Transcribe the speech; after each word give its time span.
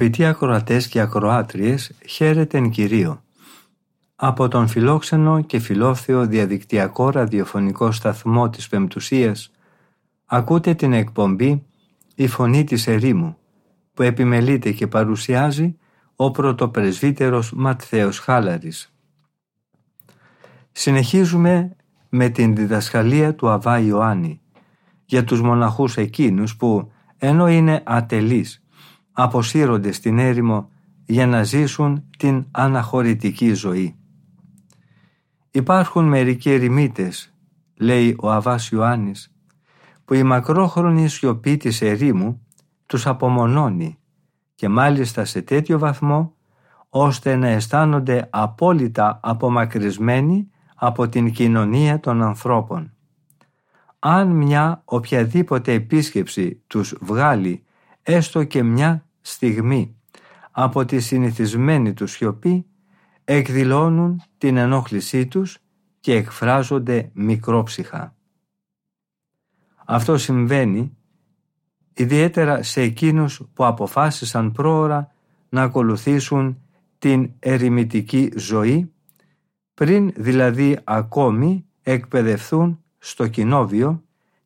Αγαπητοί 0.00 0.24
ακροατές 0.24 0.88
και 0.88 1.00
ακροάτριες, 1.00 1.92
χαίρετε 2.06 2.58
εν 2.58 2.70
Κυρίω. 2.70 3.22
Από 4.16 4.48
τον 4.48 4.68
φιλόξενο 4.68 5.42
και 5.42 5.58
φιλόθεο 5.58 6.26
διαδικτυακό 6.26 7.10
ραδιοφωνικό 7.10 7.92
σταθμό 7.92 8.50
της 8.50 8.68
Πεμπτουσίας 8.68 9.50
ακούτε 10.26 10.74
την 10.74 10.92
εκπομπή 10.92 11.66
«Η 12.14 12.26
Φωνή 12.26 12.64
της 12.64 12.86
Ερήμου» 12.86 13.36
που 13.94 14.02
επιμελείται 14.02 14.72
και 14.72 14.86
παρουσιάζει 14.86 15.76
ο 16.16 16.30
πρωτοπρεσβύτερος 16.30 17.52
Ματθαίος 17.52 18.18
Χάλαρης. 18.18 18.94
Συνεχίζουμε 20.72 21.76
με 22.08 22.28
την 22.28 22.56
διδασκαλία 22.56 23.34
του 23.34 23.48
Αβά 23.48 23.78
Ιωάννη 23.78 24.40
για 25.04 25.24
τους 25.24 25.40
μοναχούς 25.40 25.96
εκείνους 25.96 26.56
που 26.56 26.92
ενώ 27.18 27.48
είναι 27.48 27.82
ατελείς 27.86 28.60
αποσύρονται 29.12 29.92
στην 29.92 30.18
έρημο 30.18 30.70
για 31.06 31.26
να 31.26 31.42
ζήσουν 31.42 32.04
την 32.18 32.46
αναχωρητική 32.50 33.52
ζωή. 33.52 33.94
Υπάρχουν 35.50 36.04
μερικοί 36.04 36.50
ερημίτες, 36.50 37.34
λέει 37.74 38.16
ο 38.20 38.30
Αβάς 38.30 38.68
Ιωάννης, 38.68 39.34
που 40.04 40.14
η 40.14 40.22
μακρόχρονη 40.22 41.08
σιωπή 41.08 41.56
της 41.56 41.82
ερήμου 41.82 42.46
τους 42.86 43.06
απομονώνει 43.06 43.98
και 44.54 44.68
μάλιστα 44.68 45.24
σε 45.24 45.42
τέτοιο 45.42 45.78
βαθμό 45.78 46.34
ώστε 46.88 47.36
να 47.36 47.48
αισθάνονται 47.48 48.28
απόλυτα 48.30 49.20
απομακρυσμένοι 49.22 50.50
από 50.74 51.08
την 51.08 51.32
κοινωνία 51.32 52.00
των 52.00 52.22
ανθρώπων. 52.22 52.92
Αν 53.98 54.28
μια 54.28 54.82
οποιαδήποτε 54.84 55.72
επίσκεψη 55.72 56.62
τους 56.66 56.96
βγάλει 57.00 57.64
έστω 58.02 58.44
και 58.44 58.62
μια 58.62 59.06
στιγμή 59.20 59.94
από 60.50 60.84
τη 60.84 61.00
συνηθισμένη 61.00 61.92
του 61.92 62.06
σιωπή 62.06 62.66
εκδηλώνουν 63.24 64.22
την 64.38 64.56
ενόχλησή 64.56 65.26
τους 65.26 65.58
και 66.00 66.14
εκφράζονται 66.14 67.10
μικρόψυχα. 67.12 68.14
Αυτό 69.84 70.18
συμβαίνει 70.18 70.96
ιδιαίτερα 71.94 72.62
σε 72.62 72.80
εκείνους 72.80 73.42
που 73.54 73.64
αποφάσισαν 73.64 74.52
πρόωρα 74.52 75.12
να 75.48 75.62
ακολουθήσουν 75.62 76.62
την 76.98 77.30
ερημητική 77.38 78.32
ζωή 78.36 78.92
πριν 79.74 80.12
δηλαδή 80.16 80.78
ακόμη 80.84 81.66
εκπαιδευθούν 81.82 82.82
στο 82.98 83.28
κοινόβιο 83.28 84.02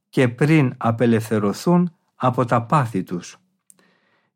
και 0.09 0.29
πριν 0.29 0.75
απελευθερωθούν 0.77 1.93
από 2.15 2.45
τα 2.45 2.63
πάθη 2.63 3.03
τους. 3.03 3.39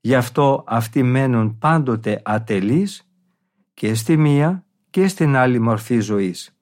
Γι' 0.09 0.15
αυτό 0.15 0.65
αυτοί 0.67 1.03
μένουν 1.03 1.59
πάντοτε 1.59 2.21
ατελείς 2.25 3.09
και 3.75 3.95
στη 3.95 4.17
μία 4.17 4.65
και 4.91 5.09
στην 5.09 5.37
άλλη 5.37 5.59
μορφή 5.59 6.01
ζωής. 6.01 6.57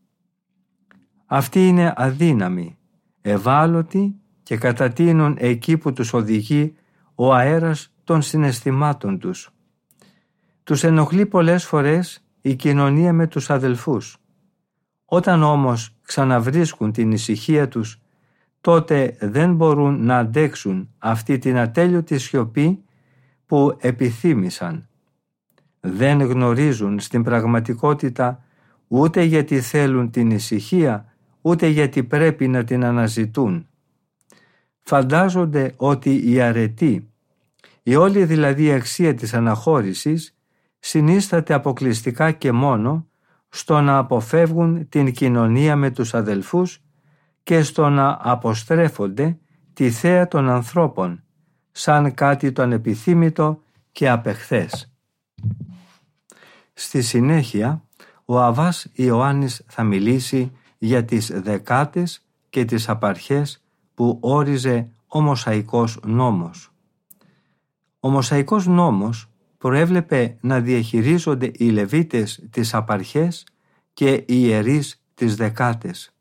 Αυτοί 1.26 1.68
είναι 1.68 1.92
αδύναμοι, 1.96 2.78
ευάλωτοι 3.20 4.14
και 4.42 4.56
κατατείνουν 4.56 5.36
εκεί 5.38 5.76
που 5.76 5.92
τους 5.92 6.12
οδηγεί 6.12 6.74
ο 7.14 7.34
αέρας 7.34 7.94
των 8.04 8.22
συναισθημάτων 8.22 9.18
τους. 9.18 9.50
Τους 10.64 10.84
ενοχλεί 10.84 11.26
πολλές 11.26 11.64
φορές 11.64 12.24
η 12.40 12.54
κοινωνία 12.54 13.12
με 13.12 13.26
τους 13.26 13.50
αδελφούς. 13.50 14.18
Όταν 15.04 15.42
όμως 15.42 15.96
ξαναβρίσκουν 16.02 16.92
την 16.92 17.12
ησυχία 17.12 17.68
τους, 17.68 18.00
τότε 18.60 19.16
δεν 19.20 19.54
μπορούν 19.54 20.04
να 20.04 20.18
αντέξουν 20.18 20.94
αυτή 20.98 21.38
την 21.38 21.58
ατέλειωτη 21.58 22.18
σιωπή 22.18 22.80
που 23.46 23.76
επιθύμησαν. 23.80 24.88
Δεν 25.80 26.22
γνωρίζουν 26.22 27.00
στην 27.00 27.22
πραγματικότητα 27.22 28.44
ούτε 28.88 29.22
γιατί 29.22 29.60
θέλουν 29.60 30.10
την 30.10 30.30
ησυχία, 30.30 31.12
ούτε 31.40 31.66
γιατί 31.66 32.02
πρέπει 32.02 32.48
να 32.48 32.64
την 32.64 32.84
αναζητούν. 32.84 33.66
Φαντάζονται 34.80 35.72
ότι 35.76 36.32
η 36.32 36.40
αρετή, 36.40 37.10
η 37.82 37.94
όλη 37.94 38.24
δηλαδή 38.24 38.72
αξία 38.72 39.14
της 39.14 39.34
αναχώρησης, 39.34 40.36
συνίσταται 40.78 41.54
αποκλειστικά 41.54 42.30
και 42.30 42.52
μόνο 42.52 43.06
στο 43.48 43.80
να 43.80 43.98
αποφεύγουν 43.98 44.88
την 44.88 45.12
κοινωνία 45.12 45.76
με 45.76 45.90
τους 45.90 46.14
αδελφούς 46.14 46.82
και 47.42 47.62
στο 47.62 47.88
να 47.88 48.18
αποστρέφονται 48.20 49.38
τη 49.72 49.90
θέα 49.90 50.28
των 50.28 50.48
ανθρώπων 50.48 51.25
σαν 51.78 52.14
κάτι 52.14 52.52
το 52.52 52.62
ανεπιθύμητο 52.62 53.62
και 53.92 54.08
απεχθές. 54.08 54.92
Στη 56.72 57.02
συνέχεια, 57.02 57.82
ο 58.24 58.40
Αβάς 58.40 58.86
Ιωάννης 58.92 59.64
θα 59.66 59.82
μιλήσει 59.82 60.52
για 60.78 61.04
τις 61.04 61.40
δεκάτες 61.40 62.24
και 62.50 62.64
τις 62.64 62.88
απαρχές 62.88 63.62
που 63.94 64.18
όριζε 64.20 64.88
ο 65.06 65.20
Μοσαϊκός 65.20 66.00
νόμος. 66.04 66.72
Ο 68.00 68.10
Μοσαϊκός 68.10 68.66
νόμος 68.66 69.28
προέβλεπε 69.58 70.36
να 70.40 70.60
διαχειρίζονται 70.60 71.50
οι 71.54 71.70
Λεβίτες 71.70 72.46
τις 72.50 72.74
απαρχές 72.74 73.46
και 73.92 74.12
οι 74.12 74.24
ιερείς 74.26 75.02
τις 75.14 75.36
δεκάτες. 75.36 76.14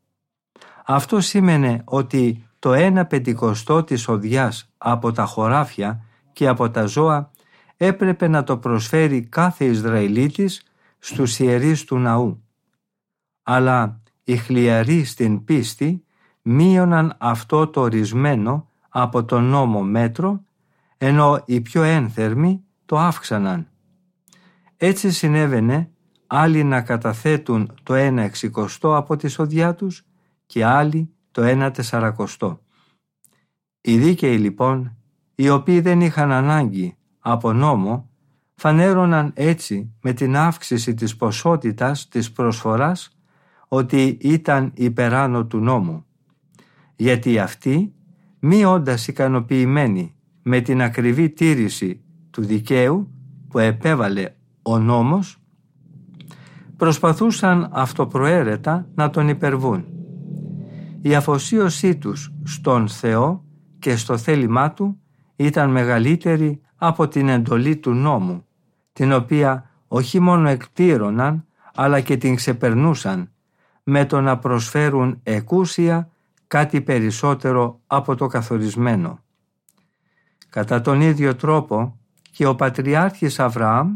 Αυτό 0.86 1.20
σήμαινε 1.20 1.82
ότι 1.86 2.45
το 2.66 2.74
ένα 2.74 3.06
πεντηκοστό 3.06 3.84
της 3.84 4.08
οδιάς 4.08 4.74
από 4.78 5.12
τα 5.12 5.26
χωράφια 5.26 6.06
και 6.34 6.48
από 6.48 6.70
τα 6.70 6.86
ζώα 6.86 7.32
έπρεπε 7.78 8.28
να 8.28 8.44
το 8.44 8.58
προσφέρει 8.58 9.22
κάθε 9.22 9.66
Ισραηλίτης 9.66 10.64
στους 11.00 11.40
ιερείς 11.40 11.84
του 11.84 11.98
ναού. 11.98 12.44
Αλλά 13.44 14.02
οι 14.24 14.38
χλιαροί 14.38 15.04
στην 15.04 15.44
πίστη 15.44 16.04
μείωναν 16.42 17.16
αυτό 17.18 17.68
το 17.68 17.82
ορισμένο 17.82 18.70
από 18.90 19.26
τον 19.26 19.44
νόμο 19.44 19.82
μέτρο, 19.82 20.44
ενώ 20.98 21.44
οι 21.46 21.62
πιο 21.62 21.84
ένθερμοι 21.84 22.64
το 22.86 23.00
αύξαναν. 23.00 23.68
Έτσι 24.78 25.12
συνέβαινε 25.12 25.90
άλλοι 26.28 26.64
να 26.64 26.82
καταθέτουν 26.82 27.74
το 27.84 27.94
ένα 27.94 28.22
εξικοστό 28.22 28.96
από 28.96 29.16
τη 29.16 29.28
σοδιά 29.28 29.76
τους 29.76 30.06
και 30.46 30.66
άλλοι 30.66 31.15
το 31.36 31.44
ένα 31.44 31.72
τεσσαρακοστό. 31.72 32.60
Οι 33.82 33.98
δίκαιοι 33.98 34.38
λοιπόν, 34.38 34.98
οι 35.36 35.50
οποίοι 35.50 35.80
δεν 35.80 36.02
είχαν 36.02 36.32
ανάγκη 36.32 36.98
από 37.20 37.54
νόμο, 37.54 38.10
φανέρωναν 38.56 39.32
έτσι 39.36 39.94
με 40.02 40.14
την 40.14 40.36
αύξηση 40.36 40.94
της 40.94 41.16
ποσότητας 41.16 42.08
της 42.08 42.32
προσφοράς 42.32 43.18
ότι 43.68 44.18
ήταν 44.22 44.72
υπεράνω 44.76 45.46
του 45.46 45.60
νόμου. 45.60 46.06
Γιατί 46.96 47.40
αυτοί, 47.40 47.94
μη 48.40 48.66
όντας 48.66 49.08
ικανοποιημένοι 49.08 50.16
με 50.42 50.62
την 50.62 50.82
ακριβή 50.82 51.30
τήρηση 51.30 52.02
του 52.32 52.42
δικαίου 52.42 53.12
που 53.50 53.60
επέβαλε 53.60 54.30
ο 54.62 54.80
νόμος, 54.80 55.38
προσπαθούσαν 56.78 57.70
αυτοπροαίρετα 57.72 58.88
να 58.96 59.10
τον 59.10 59.30
υπερβούν 59.30 59.95
η 61.06 61.16
αφοσίωσή 61.16 61.96
τους 61.96 62.32
στον 62.44 62.88
Θεό 62.88 63.44
και 63.80 63.96
στο 63.96 64.18
θέλημά 64.18 64.72
Του 64.72 65.00
ήταν 65.36 65.70
μεγαλύτερη 65.72 66.62
από 66.76 67.08
την 67.08 67.30
εντολή 67.30 67.78
του 67.78 67.94
νόμου, 67.94 68.46
την 68.94 69.12
οποία 69.12 69.70
όχι 69.88 70.20
μόνο 70.20 70.50
εκπλήρωναν, 70.50 71.46
αλλά 71.76 72.00
και 72.00 72.18
την 72.18 72.36
ξεπερνούσαν, 72.36 73.32
με 73.84 74.06
το 74.06 74.22
να 74.22 74.38
προσφέρουν 74.38 75.20
εκούσια 75.24 76.10
κάτι 76.48 76.82
περισσότερο 76.82 77.80
από 77.88 78.16
το 78.16 78.28
καθορισμένο. 78.28 79.20
Κατά 80.50 80.82
τον 80.82 81.02
ίδιο 81.02 81.36
τρόπο 81.36 82.00
και 82.32 82.46
ο 82.46 82.56
Πατριάρχης 82.56 83.40
Αβραάμ 83.40 83.96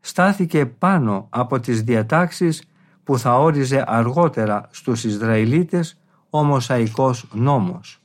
στάθηκε 0.00 0.66
πάνω 0.66 1.26
από 1.30 1.60
τις 1.60 1.82
διατάξεις 1.82 2.62
που 3.04 3.18
θα 3.18 3.38
όριζε 3.38 3.84
αργότερα 3.86 4.68
στους 4.70 5.04
Ισραηλίτες 5.04 5.98
ο 6.34 6.42
Μωσαϊκός 6.42 7.26
νόμος. 7.32 8.00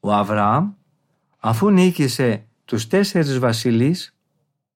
Ο 0.00 0.12
Αβραάμ, 0.12 0.72
αφού 1.38 1.70
νίκησε 1.70 2.46
τους 2.64 2.86
τέσσερις 2.86 3.38
βασιλείς 3.38 4.16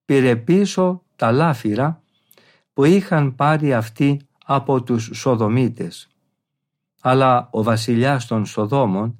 πήρε 0.05 0.35
πίσω 0.35 1.01
τα 1.15 1.31
λάφυρα 1.31 2.01
που 2.73 2.83
είχαν 2.83 3.35
πάρει 3.35 3.73
αυτοί 3.73 4.21
από 4.45 4.83
τους 4.83 5.09
Σοδομίτες. 5.13 6.07
Αλλά 7.01 7.47
ο 7.51 7.63
βασιλιάς 7.63 8.25
των 8.25 8.45
Σοδόμων 8.45 9.19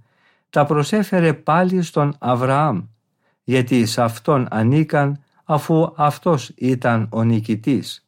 τα 0.50 0.66
προσέφερε 0.66 1.34
πάλι 1.34 1.82
στον 1.82 2.16
Αβραάμ, 2.20 2.84
γιατί 3.44 3.86
σε 3.86 4.02
αυτόν 4.02 4.48
ανήκαν 4.50 5.24
αφού 5.44 5.94
αυτός 5.96 6.52
ήταν 6.56 7.08
ο 7.12 7.24
νικητής. 7.24 8.08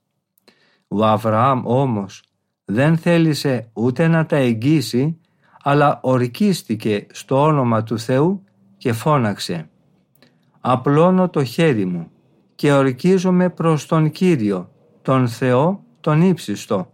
Ο 0.88 1.06
Αβραάμ 1.06 1.62
όμως 1.65 2.24
δεν 2.69 2.98
θέλησε 2.98 3.69
ούτε 3.74 4.08
να 4.08 4.25
τα 4.25 4.36
εγγύσει, 4.36 5.19
αλλά 5.64 6.00
ορκίστηκε 6.02 7.08
στο 7.12 7.42
όνομα 7.42 7.84
του 7.84 8.00
Θεού 8.00 8.44
και 8.78 8.94
φώναξε 8.94 9.69
«Απλώνω 10.60 11.30
το 11.30 11.44
χέρι 11.44 11.86
μου 11.86 12.12
και 12.56 12.74
ορκίζομαι 12.74 13.50
προς 13.50 13.86
τον 13.86 14.12
Κύριο, 14.12 14.72
τον 15.02 15.28
Θεό, 15.28 15.84
τον 16.00 16.22
ύψιστο, 16.22 16.92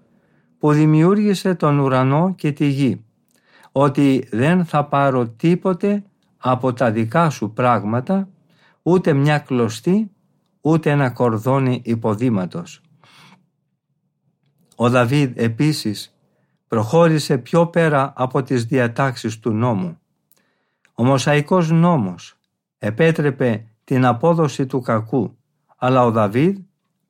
που 0.59 0.71
δημιούργησε 0.71 1.55
τον 1.55 1.79
ουρανό 1.79 2.33
και 2.35 2.51
τη 2.51 2.65
γη, 2.65 3.05
ότι 3.71 4.27
δεν 4.31 4.65
θα 4.65 4.85
πάρω 4.85 5.27
τίποτε 5.27 6.03
από 6.37 6.73
τα 6.73 6.91
δικά 6.91 7.29
σου 7.29 7.53
πράγματα, 7.53 8.29
ούτε 8.81 9.13
μια 9.13 9.39
κλωστή, 9.39 10.11
ούτε 10.61 10.89
ένα 10.89 11.09
κορδόνι 11.09 11.81
υποδήματος. 11.85 12.82
Ο 14.75 14.89
Δαβίδ 14.89 15.31
επίσης 15.35 16.15
προχώρησε 16.67 17.37
πιο 17.37 17.67
πέρα 17.67 18.13
από 18.15 18.43
τις 18.43 18.65
διατάξεις 18.65 19.39
του 19.39 19.51
νόμου. 19.51 19.97
Ο 20.93 21.03
Μοσαϊκός 21.03 21.71
νόμος 21.71 22.37
επέτρεπε 22.77 23.65
την 23.83 24.05
απόδοση 24.05 24.65
του 24.65 24.81
κακού, 24.81 25.37
αλλά 25.77 26.05
ο 26.05 26.11
Δαβίδ 26.11 26.57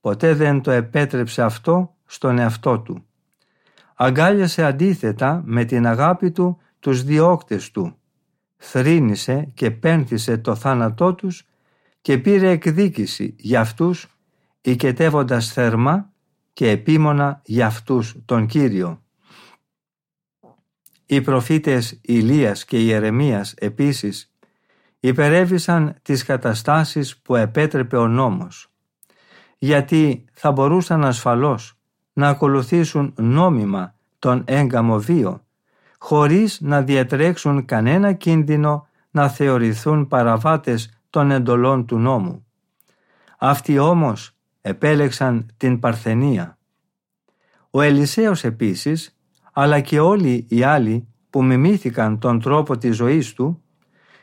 ποτέ 0.01 0.33
δεν 0.33 0.61
το 0.61 0.71
επέτρεψε 0.71 1.43
αυτό 1.43 1.95
στον 2.05 2.39
εαυτό 2.39 2.79
του. 2.79 3.05
Αγκάλιασε 3.95 4.65
αντίθετα 4.65 5.41
με 5.45 5.63
την 5.65 5.87
αγάπη 5.87 6.31
του 6.31 6.57
τους 6.79 7.03
διώκτες 7.03 7.71
του, 7.71 7.95
θρήνησε 8.57 9.51
και 9.53 9.71
πένθησε 9.71 10.37
το 10.37 10.55
θάνατό 10.55 11.13
τους 11.13 11.47
και 12.01 12.17
πήρε 12.17 12.49
εκδίκηση 12.49 13.35
για 13.37 13.59
αυτούς 13.59 14.07
οικετεύοντας 14.61 15.51
θερμά 15.53 16.12
και 16.53 16.69
επίμονα 16.69 17.41
για 17.45 17.65
αυτούς 17.65 18.15
τον 18.25 18.45
Κύριο. 18.45 19.01
Οι 21.05 21.21
προφήτες 21.21 21.99
Ηλίας 22.01 22.65
και 22.65 22.79
Ιερεμίας 22.79 23.53
επίσης 23.57 24.33
υπερέβησαν 24.99 25.95
τις 26.01 26.23
καταστάσεις 26.23 27.17
που 27.17 27.35
επέτρεπε 27.35 27.97
ο 27.97 28.07
νόμος, 28.07 28.71
γιατί 29.57 30.25
θα 30.33 30.51
μπορούσαν 30.51 31.05
ασφαλώς 31.05 31.77
να 32.13 32.27
ακολουθήσουν 32.27 33.13
νόμιμα 33.17 33.95
τον 34.19 34.43
έγκαμο 34.47 34.99
βίο, 34.99 35.45
χωρίς 35.97 36.61
να 36.61 36.81
διατρέξουν 36.81 37.65
κανένα 37.65 38.13
κίνδυνο 38.13 38.87
να 39.11 39.29
θεωρηθούν 39.29 40.07
παραβάτες 40.07 40.99
των 41.09 41.31
εντολών 41.31 41.85
του 41.85 41.97
νόμου. 41.97 42.45
Αυτοί 43.37 43.77
όμως 43.77 44.32
επέλεξαν 44.65 45.45
την 45.57 45.79
Παρθενία. 45.79 46.57
Ο 47.69 47.81
Ελισέος 47.81 48.43
επίσης, 48.43 49.17
αλλά 49.53 49.79
και 49.79 49.99
όλοι 49.99 50.45
οι 50.49 50.63
άλλοι 50.63 51.07
που 51.29 51.43
μιμήθηκαν 51.43 52.19
τον 52.19 52.39
τρόπο 52.39 52.77
της 52.77 52.95
ζωής 52.95 53.33
του, 53.33 53.61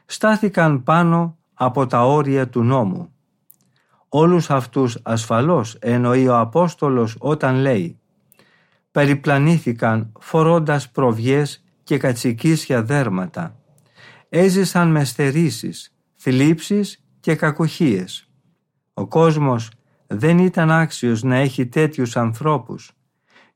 στάθηκαν 0.06 0.82
πάνω 0.82 1.38
από 1.54 1.86
τα 1.86 2.06
όρια 2.06 2.48
του 2.48 2.62
νόμου. 2.62 3.12
Όλους 4.08 4.50
αυτούς 4.50 4.98
ασφαλώς 5.02 5.74
εννοεί 5.74 6.28
ο 6.28 6.38
Απόστολος 6.38 7.16
όταν 7.18 7.54
λέει 7.56 7.98
«Περιπλανήθηκαν 8.90 10.12
φορώντας 10.20 10.90
προβιές 10.90 11.64
και 11.84 11.98
κατσικίσια 11.98 12.82
δέρματα. 12.82 13.56
Έζησαν 14.28 14.90
με 14.90 15.04
στερήσεις, 15.04 15.94
θλίψεις 16.16 17.04
και 17.20 17.34
κακοχίες. 17.34 18.28
Ο 18.94 19.06
κόσμος 19.06 19.70
δεν 20.12 20.38
ήταν 20.38 20.70
άξιος 20.70 21.22
να 21.22 21.36
έχει 21.36 21.66
τέτοιους 21.66 22.16
ανθρώπους. 22.16 22.92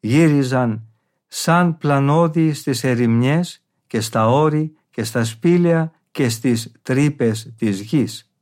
Γύριζαν 0.00 0.86
σαν 1.26 1.78
πλανόδι 1.78 2.52
στις 2.52 2.84
ερημιές 2.84 3.64
και 3.86 4.00
στα 4.00 4.28
όρη 4.28 4.76
και 4.90 5.04
στα 5.04 5.24
σπήλαια 5.24 5.92
και 6.10 6.28
στις 6.28 6.72
τρύπες 6.82 7.54
της 7.58 7.80
γης. 7.80 8.32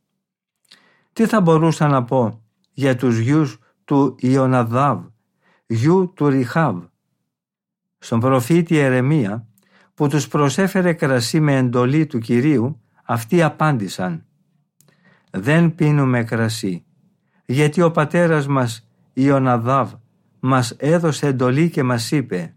Τι 1.12 1.26
θα 1.26 1.41
μπορούσα 1.41 1.88
να 1.88 2.05
πω 2.05 2.43
για 2.73 2.97
τους 2.97 3.19
γιους 3.19 3.59
του 3.85 4.14
Ιωναδάβ, 4.19 5.05
γιου 5.67 6.12
του 6.17 6.29
Ριχάβ. 6.29 6.82
Στον 7.99 8.20
προφήτη 8.20 8.76
Ερεμία 8.76 9.47
που 9.94 10.09
τους 10.09 10.29
προσέφερε 10.29 10.93
κρασί 10.93 11.41
με 11.41 11.56
εντολή 11.56 12.06
του 12.06 12.19
Κυρίου, 12.19 12.81
αυτοί 13.05 13.43
απάντησαν 13.43 14.26
«Δεν 15.31 15.75
πίνουμε 15.75 16.25
κρασί, 16.25 16.85
γιατί 17.47 17.83
ο 17.83 17.91
πατέρας 17.91 18.47
μας 18.47 18.89
Ιωναδάβ 19.12 19.93
μας 20.41 20.71
έδωσε 20.71 21.27
εντολή 21.27 21.71
και 21.71 21.83
μας 21.83 22.11
είπε 22.11 22.55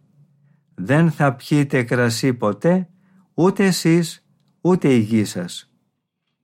«Δεν 0.76 1.12
θα 1.12 1.34
πιείτε 1.34 1.84
κρασί 1.84 2.34
ποτέ, 2.34 2.90
ούτε 3.34 3.66
εσείς, 3.66 4.26
ούτε 4.62 4.94
η 4.94 4.98
γη 4.98 5.24
σας. 5.24 5.72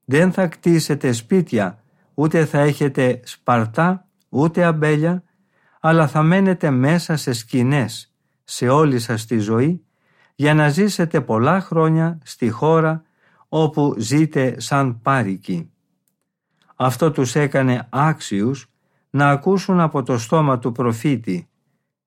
Δεν 0.05 0.31
θα 0.31 0.47
κτίσετε 0.47 1.11
σπίτια, 1.11 1.83
ούτε 2.13 2.45
θα 2.45 2.59
έχετε 2.59 3.19
σπαρτά, 3.23 4.07
ούτε 4.29 4.63
αμπέλια, 4.63 5.23
αλλά 5.79 6.07
θα 6.07 6.21
μένετε 6.21 6.69
μέσα 6.69 7.15
σε 7.15 7.33
σκηνές, 7.33 8.13
σε 8.43 8.67
όλη 8.67 8.99
σας 8.99 9.25
τη 9.25 9.37
ζωή, 9.37 9.85
για 10.35 10.53
να 10.53 10.69
ζήσετε 10.69 11.21
πολλά 11.21 11.61
χρόνια 11.61 12.19
στη 12.23 12.49
χώρα 12.49 13.03
όπου 13.49 13.95
ζείτε 13.97 14.59
σαν 14.59 15.01
πάρικοι. 15.01 15.70
Αυτό 16.83 17.11
τους 17.11 17.35
έκανε 17.35 17.87
άξιους 17.89 18.69
να 19.09 19.29
ακούσουν 19.29 19.79
από 19.79 20.03
το 20.03 20.17
στόμα 20.17 20.59
του 20.59 20.71
προφήτη. 20.71 21.49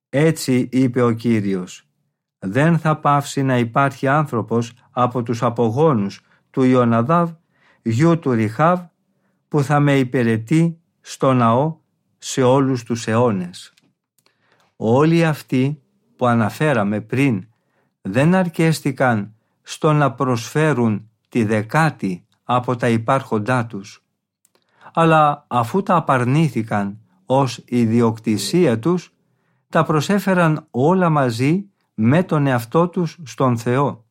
Έτσι 0.09 0.69
είπε 0.73 1.03
ο 1.03 1.11
Κύριος. 1.11 1.87
Δεν 2.39 2.79
θα 2.79 2.97
πάυσει 2.97 3.43
να 3.43 3.59
υπάρχει 3.59 4.09
άνθρωπος 4.09 4.73
από 4.91 5.23
τους 5.23 5.43
απογόνους 5.43 6.21
του 6.51 6.63
Ιωναδάβ, 6.63 7.31
γιου 7.83 8.19
του 8.19 8.33
Ριχάβ, 8.33 8.81
που 9.49 9.63
θα 9.63 9.81
με 9.81 9.99
υπηρετεί 9.99 10.79
στο 11.01 11.33
ναό 11.33 11.77
σε 12.19 12.43
όλους 12.43 12.83
τους 12.83 13.07
αιώνες. 13.07 13.73
Όλοι 14.77 15.25
αυτοί 15.25 15.83
που 16.17 16.27
αναφέραμε 16.27 17.01
πριν 17.01 17.47
δεν 18.01 18.35
αρκέστηκαν 18.35 19.35
στο 19.63 19.93
να 19.93 20.13
προσφέρουν 20.13 21.11
τη 21.29 21.45
δεκάτη 21.45 22.27
από 22.45 22.77
τα 22.77 22.89
υπάρχοντά 22.89 23.67
τους 23.67 24.04
αλλά 24.95 25.45
αφού 25.49 25.83
τα 25.83 25.97
απαρνήθηκαν 25.97 26.99
ως 27.27 27.63
ιδιοκτησία 27.67 28.79
τους, 28.79 29.13
τα 29.69 29.85
προσέφεραν 29.85 30.67
όλα 30.71 31.09
μαζί 31.09 31.71
με 31.95 32.23
τον 32.23 32.47
εαυτό 32.47 32.89
τους 32.89 33.19
στον 33.25 33.59
Θεό, 33.59 34.05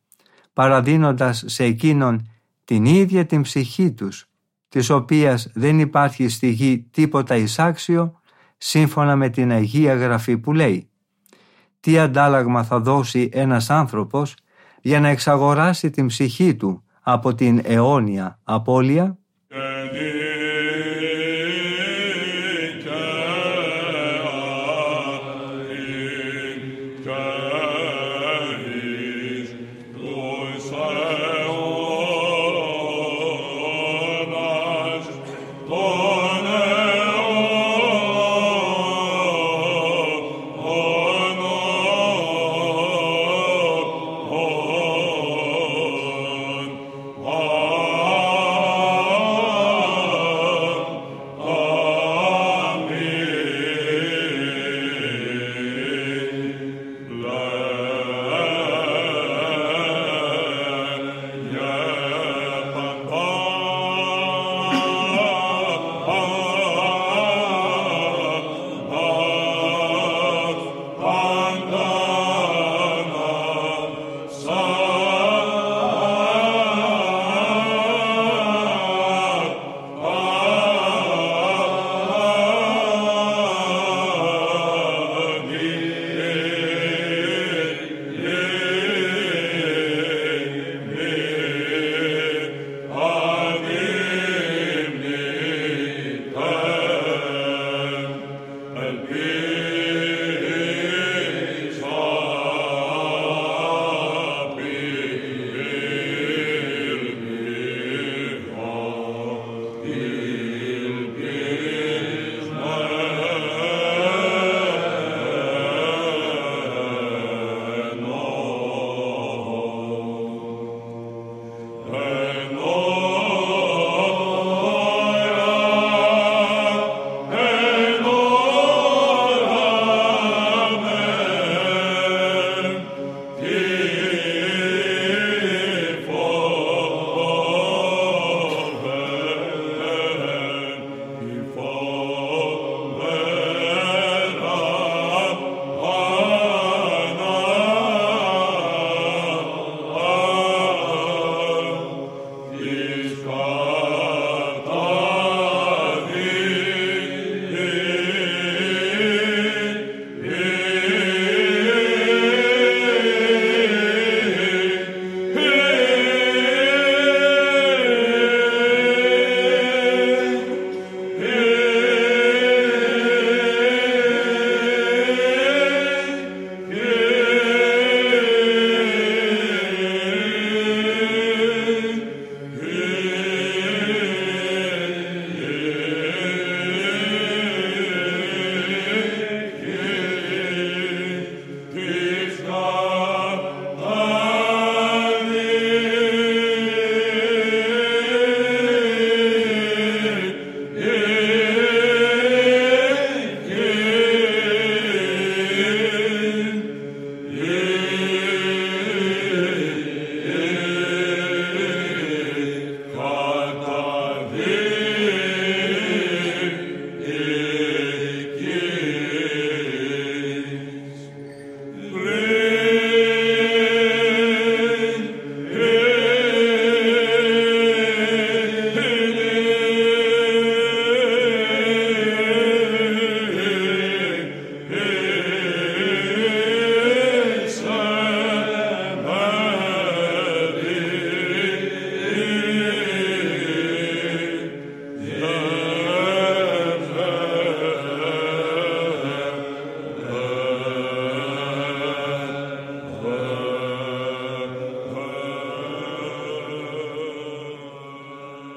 παραδίνοντας 0.52 1.44
σε 1.46 1.64
Εκείνον 1.64 2.28
την 2.64 2.84
ίδια 2.84 3.26
την 3.26 3.42
ψυχή 3.42 3.92
τους, 3.92 4.28
της 4.68 4.90
οποίας 4.90 5.50
δεν 5.54 5.78
υπάρχει 5.78 6.28
στη 6.28 6.48
γη 6.48 6.88
τίποτα 6.90 7.36
εισάξιο, 7.36 8.20
σύμφωνα 8.56 9.16
με 9.16 9.28
την 9.28 9.52
Αγία 9.52 9.94
Γραφή 9.94 10.38
που 10.38 10.52
λέει 10.52 10.90
«Τι 11.80 11.98
αντάλλαγμα 11.98 12.64
θα 12.64 12.80
δώσει 12.80 13.28
ένας 13.32 13.70
άνθρωπος 13.70 14.34
για 14.82 15.00
να 15.00 15.08
εξαγοράσει 15.08 15.90
την 15.90 16.06
ψυχή 16.06 16.54
του 16.54 16.84
από 17.00 17.34
την 17.34 17.60
αιώνια 17.64 18.38
απώλεια» 18.42 19.18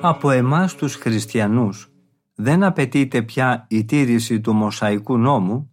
Από 0.09 0.31
εμάς 0.31 0.75
τους 0.75 0.95
χριστιανούς. 0.95 1.91
Δεν 2.35 2.63
απαιτείται 2.63 3.21
πια 3.21 3.65
η 3.69 3.85
τήρηση 3.85 4.41
του 4.41 4.53
Μωσαϊκού 4.53 5.17
νόμου, 5.17 5.71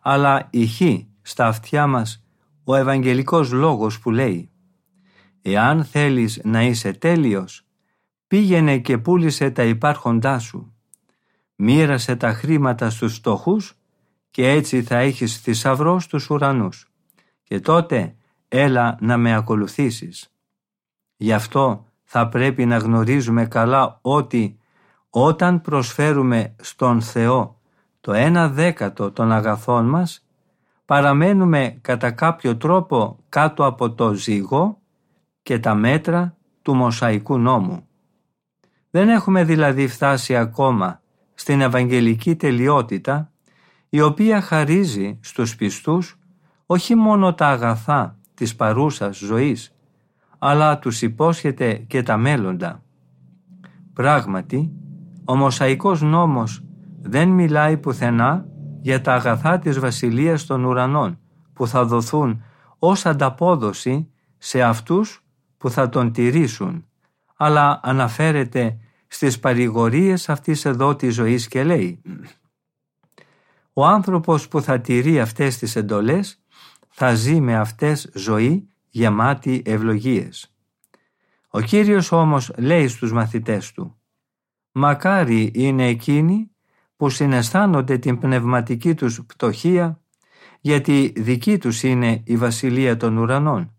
αλλά 0.00 0.48
ηχεί 0.50 1.08
στα 1.22 1.46
αυτιά 1.46 1.86
μας 1.86 2.24
ο 2.64 2.74
Ευαγγελικός 2.74 3.52
Λόγος 3.52 4.00
που 4.00 4.10
λέει 4.10 4.50
«Εάν 5.42 5.84
θέλεις 5.84 6.40
να 6.44 6.62
είσαι 6.62 6.92
τέλειος, 6.92 7.66
πήγαινε 8.26 8.78
και 8.78 8.98
πούλησε 8.98 9.50
τα 9.50 9.62
υπάρχοντά 9.62 10.38
σου, 10.38 10.74
μοίρασε 11.56 12.16
τα 12.16 12.32
χρήματα 12.32 12.90
στους 12.90 13.14
στοχούς 13.14 13.74
και 14.30 14.50
έτσι 14.50 14.82
θα 14.82 14.96
έχεις 14.96 15.40
θησαυρό 15.40 16.00
στους 16.00 16.30
ουρανούς. 16.30 16.90
Και 17.42 17.60
τότε 17.60 18.14
έλα 18.48 18.96
να 19.00 19.16
με 19.16 19.34
ακολουθήσεις». 19.34 20.28
Γι' 21.16 21.32
αυτό 21.32 21.86
θα 22.16 22.28
πρέπει 22.28 22.66
να 22.66 22.76
γνωρίζουμε 22.76 23.46
καλά 23.46 23.98
ότι 24.00 24.58
όταν 25.10 25.60
προσφέρουμε 25.60 26.54
στον 26.60 27.00
Θεό 27.00 27.60
το 28.00 28.12
ένα 28.12 28.48
δέκατο 28.48 29.10
των 29.10 29.32
αγαθών 29.32 29.88
μας, 29.88 30.26
παραμένουμε 30.84 31.78
κατά 31.80 32.10
κάποιο 32.10 32.56
τρόπο 32.56 33.18
κάτω 33.28 33.66
από 33.66 33.92
το 33.92 34.12
ζύγο 34.12 34.78
και 35.42 35.58
τα 35.58 35.74
μέτρα 35.74 36.36
του 36.62 36.74
Μωσαϊκού 36.74 37.38
νόμου. 37.38 37.88
Δεν 38.90 39.08
έχουμε 39.08 39.44
δηλαδή 39.44 39.88
φτάσει 39.88 40.36
ακόμα 40.36 41.00
στην 41.34 41.60
Ευαγγελική 41.60 42.36
τελειότητα 42.36 43.30
η 43.88 44.00
οποία 44.00 44.40
χαρίζει 44.40 45.18
στους 45.22 45.56
πιστούς 45.56 46.18
όχι 46.66 46.94
μόνο 46.94 47.34
τα 47.34 47.46
αγαθά 47.46 48.18
της 48.34 48.56
παρούσας 48.56 49.16
ζωής 49.16 49.73
αλλά 50.46 50.78
τους 50.78 51.02
υπόσχεται 51.02 51.74
και 51.74 52.02
τα 52.02 52.16
μέλλοντα. 52.16 52.82
Πράγματι, 53.92 54.72
ο 55.24 55.36
Μωσαϊκός 55.36 56.02
νόμος 56.02 56.64
δεν 57.02 57.28
μιλάει 57.28 57.76
πουθενά 57.76 58.46
για 58.80 59.00
τα 59.00 59.14
αγαθά 59.14 59.58
της 59.58 59.78
Βασιλείας 59.78 60.46
των 60.46 60.64
Ουρανών 60.64 61.18
που 61.52 61.66
θα 61.66 61.84
δοθούν 61.84 62.42
ως 62.78 63.06
ανταπόδοση 63.06 64.10
σε 64.38 64.62
αυτούς 64.62 65.24
που 65.58 65.70
θα 65.70 65.88
τον 65.88 66.12
τηρήσουν, 66.12 66.86
αλλά 67.36 67.80
αναφέρεται 67.82 68.78
στις 69.06 69.40
παρηγορίες 69.40 70.28
αυτής 70.28 70.64
εδώ 70.64 70.96
της 70.96 71.14
ζωής 71.14 71.48
και 71.48 71.64
λέει 71.64 72.02
«Ο 73.72 73.86
άνθρωπος 73.86 74.48
που 74.48 74.60
θα 74.60 74.80
τηρεί 74.80 75.20
αυτές 75.20 75.58
τις 75.58 75.76
εντολές 75.76 76.42
θα 76.88 77.14
ζει 77.14 77.40
με 77.40 77.56
αυτές 77.56 78.10
ζωή 78.14 78.68
γεμάτη 78.94 79.62
ευλογίες. 79.64 80.54
Ο 81.48 81.60
Κύριος 81.60 82.12
όμως 82.12 82.52
λέει 82.56 82.88
στους 82.88 83.12
μαθητές 83.12 83.72
του 83.72 83.96
«Μακάρι 84.72 85.50
είναι 85.54 85.86
εκείνοι 85.86 86.50
που 86.96 87.08
συναισθάνονται 87.08 87.98
την 87.98 88.18
πνευματική 88.18 88.94
τους 88.94 89.24
πτωχία 89.26 90.00
γιατί 90.60 91.12
δική 91.16 91.58
τους 91.58 91.82
είναι 91.82 92.22
η 92.24 92.36
βασιλεία 92.36 92.96
των 92.96 93.16
ουρανών 93.16 93.74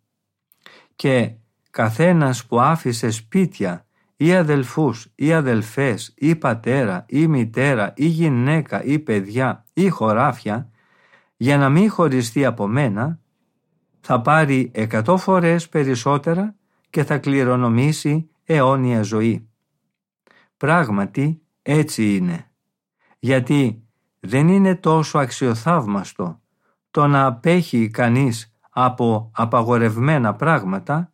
και 0.96 1.32
καθένας 1.70 2.46
που 2.46 2.62
άφησε 2.62 3.10
σπίτια 3.10 3.88
ή 4.16 4.36
αδελφούς 4.36 5.12
ή 5.16 5.34
αδελφές 5.34 6.14
ή 6.18 6.36
πατέρα 6.36 7.06
ή 7.10 7.28
μητέρα 7.28 7.94
ή 7.96 8.06
γυναίκα 8.06 8.84
ή 8.84 9.00
παιδιά 9.00 9.66
ή 9.74 9.90
χωράφια 9.90 10.70
για 11.38 11.58
να 11.58 11.70
μην 11.70 11.90
χωριστεί 11.92 12.46
από 12.46 12.68
μένα 12.68 13.20
θα 14.08 14.22
πάρει 14.22 14.72
εκατό 14.74 15.18
φορές 15.18 15.70
περισσότερα 15.70 16.56
και 16.90 17.04
θα 17.04 17.18
κληρονομήσει 17.18 18.30
αιώνια 18.44 19.02
ζωή. 19.02 19.50
Πράγματι 20.58 21.42
έτσι 21.62 22.16
είναι, 22.16 22.52
γιατί 23.20 23.84
δεν 24.20 24.48
είναι 24.48 24.76
τόσο 24.76 25.18
αξιοθαύμαστο 25.18 26.42
το 26.92 27.08
να 27.08 27.26
απέχει 27.26 27.90
κανείς 27.90 28.54
από 28.70 29.32
απαγορευμένα 29.34 30.34
πράγματα, 30.34 31.12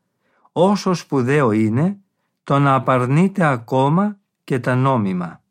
όσο 0.51 0.93
σπουδαίο 0.93 1.51
είναι 1.51 1.99
το 2.43 2.59
να 2.59 2.75
απαρνείται 2.75 3.45
ακόμα 3.45 4.19
και 4.43 4.59
τα 4.59 4.75
νόμιμα. 4.75 5.41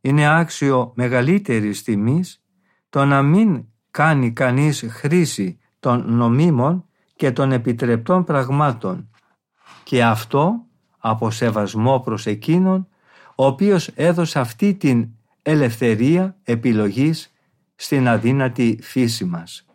Είναι 0.00 0.38
άξιο 0.38 0.92
μεγαλύτερης 0.94 1.82
τιμής 1.82 2.44
το 2.88 3.04
να 3.04 3.22
μην 3.22 3.64
κάνει 3.90 4.32
κανείς 4.32 4.84
χρήση 4.90 5.56
των 5.82 6.14
νομίμων 6.14 6.84
και 7.16 7.32
των 7.32 7.52
επιτρεπτών 7.52 8.24
πραγμάτων 8.24 9.10
και 9.82 10.04
αυτό 10.04 10.64
από 10.98 11.30
σεβασμό 11.30 12.00
προς 12.00 12.26
εκείνον 12.26 12.86
ο 13.34 13.46
οποίος 13.46 13.88
έδωσε 13.88 14.38
αυτή 14.38 14.74
την 14.74 15.08
ελευθερία 15.42 16.36
επιλογής 16.42 17.32
στην 17.74 18.08
αδύνατη 18.08 18.78
φύση 18.82 19.24
μας. 19.24 19.66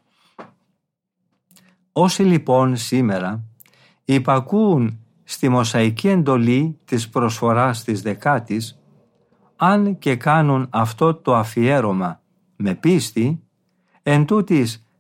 Όσοι 1.91 2.23
λοιπόν 2.23 2.75
σήμερα 2.75 3.43
υπακούουν 4.05 4.99
στη 5.23 5.49
μοσαϊκή 5.49 6.07
εντολή 6.07 6.79
της 6.85 7.09
προσφοράς 7.09 7.83
της 7.83 8.01
δεκάτης, 8.01 8.79
αν 9.55 9.97
και 9.97 10.15
κάνουν 10.15 10.67
αυτό 10.69 11.15
το 11.15 11.35
αφιέρωμα 11.35 12.21
με 12.55 12.75
πίστη, 12.75 13.43
εν 14.03 14.25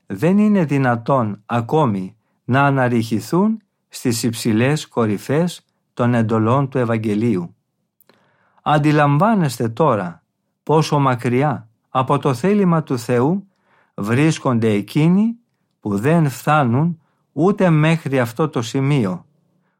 δεν 0.07 0.37
είναι 0.37 0.65
δυνατόν 0.65 1.41
ακόμη 1.45 2.15
να 2.43 2.61
αναρριχηθούν 2.63 3.61
στις 3.89 4.23
υψηλές 4.23 4.87
κορυφές 4.87 5.65
των 5.93 6.13
εντολών 6.13 6.69
του 6.69 6.77
Ευαγγελίου. 6.77 7.55
Αντιλαμβάνεστε 8.61 9.69
τώρα 9.69 10.23
πόσο 10.63 10.99
μακριά 10.99 11.69
από 11.89 12.19
το 12.19 12.33
θέλημα 12.33 12.83
του 12.83 12.99
Θεού 12.99 13.47
βρίσκονται 13.95 14.69
εκείνοι 14.71 15.35
που 15.79 15.97
δεν 15.97 16.29
φτάνουν 16.29 17.01
ούτε 17.31 17.69
μέχρι 17.69 18.19
αυτό 18.19 18.49
το 18.49 18.61
σημείο, 18.61 19.25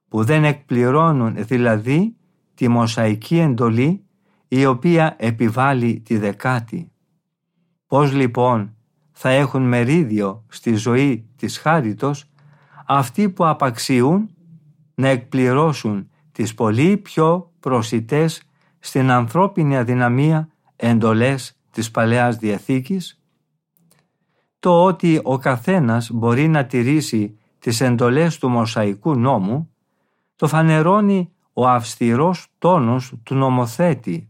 που 0.07 0.23
δεν 0.23 0.43
εκπληρώνουν 0.43 1.35
δηλαδή 1.37 2.15
τη 2.55 2.67
μοσαϊκή 2.67 3.39
εντολή 3.39 4.03
η 4.47 4.65
οποία 4.65 5.15
επιβάλλει 5.19 5.99
τη 5.99 6.17
δεκάτη. 6.17 6.91
Πώς 7.87 8.13
λοιπόν 8.13 8.76
θα 9.19 9.29
έχουν 9.29 9.61
μερίδιο 9.61 10.43
στη 10.47 10.75
ζωή 10.75 11.29
της 11.35 11.57
χάριτος 11.57 12.25
αυτοί 12.85 13.29
που 13.29 13.45
απαξιούν 13.45 14.29
να 14.95 15.07
εκπληρώσουν 15.07 16.09
τις 16.31 16.53
πολύ 16.53 16.97
πιο 16.97 17.51
προσιτές 17.59 18.41
στην 18.79 19.11
ανθρώπινη 19.11 19.77
αδυναμία 19.77 20.49
εντολές 20.75 21.57
της 21.71 21.91
Παλαιάς 21.91 22.37
Διαθήκης, 22.37 23.21
το 24.59 24.83
ότι 24.83 25.19
ο 25.23 25.37
καθένας 25.37 26.11
μπορεί 26.11 26.47
να 26.47 26.65
τηρήσει 26.65 27.37
τις 27.59 27.81
εντολές 27.81 28.37
του 28.37 28.49
Μοσαϊκού 28.49 29.15
νόμου, 29.15 29.69
το 30.35 30.47
φανερώνει 30.47 31.31
ο 31.53 31.67
αυστηρός 31.67 32.47
τόνος 32.57 33.13
του 33.23 33.35
νομοθέτη, 33.35 34.29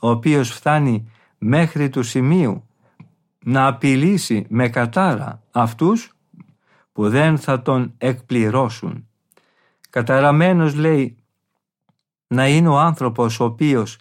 ο 0.00 0.10
οποίος 0.10 0.50
φτάνει 0.50 1.10
μέχρι 1.38 1.88
του 1.88 2.02
σημείου 2.02 2.65
να 3.48 3.66
απειλήσει 3.66 4.46
με 4.48 4.68
κατάρα 4.68 5.42
αυτούς 5.50 6.16
που 6.92 7.08
δεν 7.08 7.38
θα 7.38 7.62
τον 7.62 7.94
εκπληρώσουν. 7.98 9.08
Καταραμένος 9.90 10.74
λέει 10.74 11.16
να 12.26 12.48
είναι 12.48 12.68
ο 12.68 12.78
άνθρωπος 12.78 13.40
ο 13.40 13.44
οποίος 13.44 13.98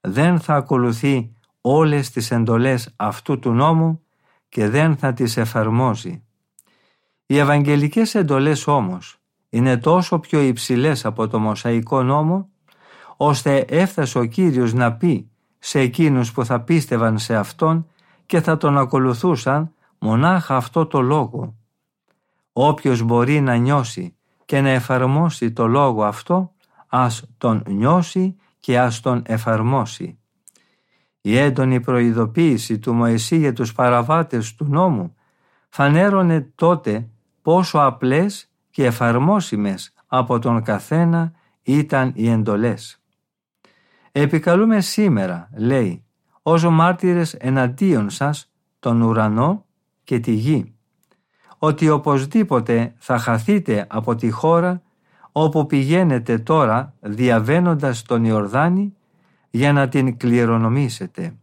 δεν 0.00 0.40
θα 0.40 0.54
ακολουθεί 0.54 1.32
όλες 1.60 2.10
τις 2.10 2.30
εντολές 2.30 2.92
αυτού 2.96 3.38
του 3.38 3.52
νόμου 3.52 4.02
και 4.48 4.68
δεν 4.68 4.96
θα 4.96 5.12
τις 5.12 5.36
εφαρμόζει. 5.36 6.22
Οι 7.26 7.38
Ευαγγελικές 7.38 8.14
εντολές 8.14 8.66
όμως 8.66 9.18
είναι 9.48 9.76
τόσο 9.76 10.18
πιο 10.18 10.40
υψηλές 10.40 11.04
από 11.04 11.28
το 11.28 11.38
Μοσαϊκό 11.38 12.02
νόμο 12.02 12.48
ώστε 13.16 13.56
έφτασε 13.68 14.18
ο 14.18 14.24
Κύριος 14.24 14.72
να 14.72 14.92
πει 14.92 15.30
σε 15.58 15.78
εκείνους 15.78 16.32
που 16.32 16.44
θα 16.44 16.60
πίστευαν 16.60 17.18
σε 17.18 17.36
Αυτόν 17.36 17.86
και 18.28 18.40
θα 18.40 18.56
τον 18.56 18.78
ακολουθούσαν 18.78 19.72
μονάχα 19.98 20.56
αυτό 20.56 20.86
το 20.86 21.00
λόγο. 21.00 21.54
Όποιος 22.52 23.02
μπορεί 23.02 23.40
να 23.40 23.56
νιώσει 23.56 24.16
και 24.44 24.60
να 24.60 24.68
εφαρμόσει 24.68 25.52
το 25.52 25.66
λόγο 25.66 26.04
αυτό, 26.04 26.52
ας 26.86 27.24
τον 27.38 27.62
νιώσει 27.68 28.36
και 28.60 28.78
ας 28.78 29.00
τον 29.00 29.22
εφαρμόσει. 29.26 30.18
Η 31.20 31.36
έντονη 31.36 31.80
προειδοποίηση 31.80 32.78
του 32.78 32.92
Μωυσή 32.94 33.36
για 33.36 33.52
τους 33.52 33.72
παραβάτες 33.72 34.54
του 34.54 34.64
νόμου 34.64 35.14
φανέρωνε 35.68 36.52
τότε 36.54 37.08
πόσο 37.42 37.78
απλές 37.78 38.50
και 38.70 38.84
εφαρμόσιμες 38.84 39.92
από 40.06 40.38
τον 40.38 40.62
καθένα 40.62 41.32
ήταν 41.62 42.12
οι 42.14 42.28
εντολές. 42.28 43.02
Επικαλούμε 44.12 44.80
σήμερα, 44.80 45.50
λέει, 45.56 46.02
ως 46.50 46.64
μάρτυρες 46.64 47.34
εναντίον 47.34 48.10
σας 48.10 48.50
τον 48.78 49.02
ουρανό 49.02 49.64
και 50.04 50.18
τη 50.18 50.32
γη, 50.32 50.74
ότι 51.58 51.88
οπωσδήποτε 51.88 52.94
θα 52.98 53.18
χαθείτε 53.18 53.86
από 53.88 54.14
τη 54.14 54.30
χώρα 54.30 54.82
όπου 55.32 55.66
πηγαίνετε 55.66 56.38
τώρα 56.38 56.94
διαβαίνοντας 57.00 58.02
τον 58.02 58.24
Ιορδάνη 58.24 58.94
για 59.50 59.72
να 59.72 59.88
την 59.88 60.16
κληρονομήσετε. 60.16 61.34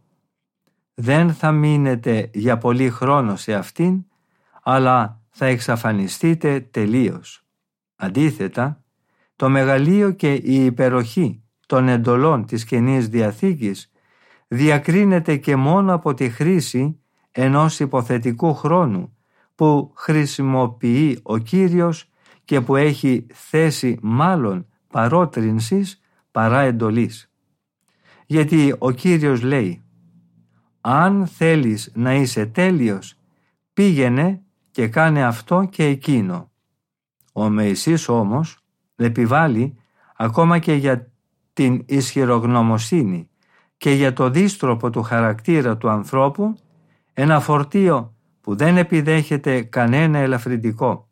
Δεν 0.94 1.32
θα 1.32 1.52
μείνετε 1.52 2.30
για 2.34 2.58
πολύ 2.58 2.90
χρόνο 2.90 3.36
σε 3.36 3.54
αυτήν, 3.54 4.04
αλλά 4.62 5.20
θα 5.30 5.46
εξαφανιστείτε 5.46 6.60
τελείως. 6.60 7.44
Αντίθετα, 7.96 8.82
το 9.36 9.48
μεγαλείο 9.48 10.10
και 10.10 10.32
η 10.32 10.64
υπεροχή 10.64 11.42
των 11.66 11.88
εντολών 11.88 12.46
της 12.46 12.64
Καινής 12.64 13.08
Διαθήκης 13.08 13.90
διακρίνεται 14.48 15.36
και 15.36 15.56
μόνο 15.56 15.94
από 15.94 16.14
τη 16.14 16.30
χρήση 16.30 17.00
ενός 17.30 17.80
υποθετικού 17.80 18.54
χρόνου 18.54 19.16
που 19.54 19.92
χρησιμοποιεί 19.96 21.20
ο 21.22 21.38
Κύριος 21.38 22.10
και 22.44 22.60
που 22.60 22.76
έχει 22.76 23.26
θέση 23.32 23.98
μάλλον 24.02 24.66
παρότρινσης 24.88 26.00
παρά 26.30 26.60
εντολής. 26.60 27.30
Γιατί 28.26 28.74
ο 28.78 28.90
Κύριος 28.90 29.42
λέει 29.42 29.84
«Αν 30.80 31.26
θέλεις 31.26 31.92
να 31.94 32.14
είσαι 32.14 32.46
τέλειος, 32.46 33.14
πήγαινε 33.72 34.42
και 34.70 34.88
κάνε 34.88 35.24
αυτό 35.24 35.68
και 35.70 35.84
εκείνο». 35.84 36.50
Ο 37.32 37.48
Μεϊσής 37.48 38.08
όμως 38.08 38.58
επιβάλλει 38.96 39.76
ακόμα 40.16 40.58
και 40.58 40.72
για 40.74 41.10
την 41.52 41.82
ισχυρογνωμοσύνη 41.86 43.28
και 43.76 43.90
για 43.90 44.12
το 44.12 44.30
δίστροπο 44.30 44.90
του 44.90 45.02
χαρακτήρα 45.02 45.76
του 45.76 45.88
ανθρώπου 45.88 46.56
ένα 47.12 47.40
φορτίο 47.40 48.14
που 48.40 48.56
δεν 48.56 48.76
επιδέχεται 48.76 49.62
κανένα 49.62 50.18
ελαφρυντικό. 50.18 51.08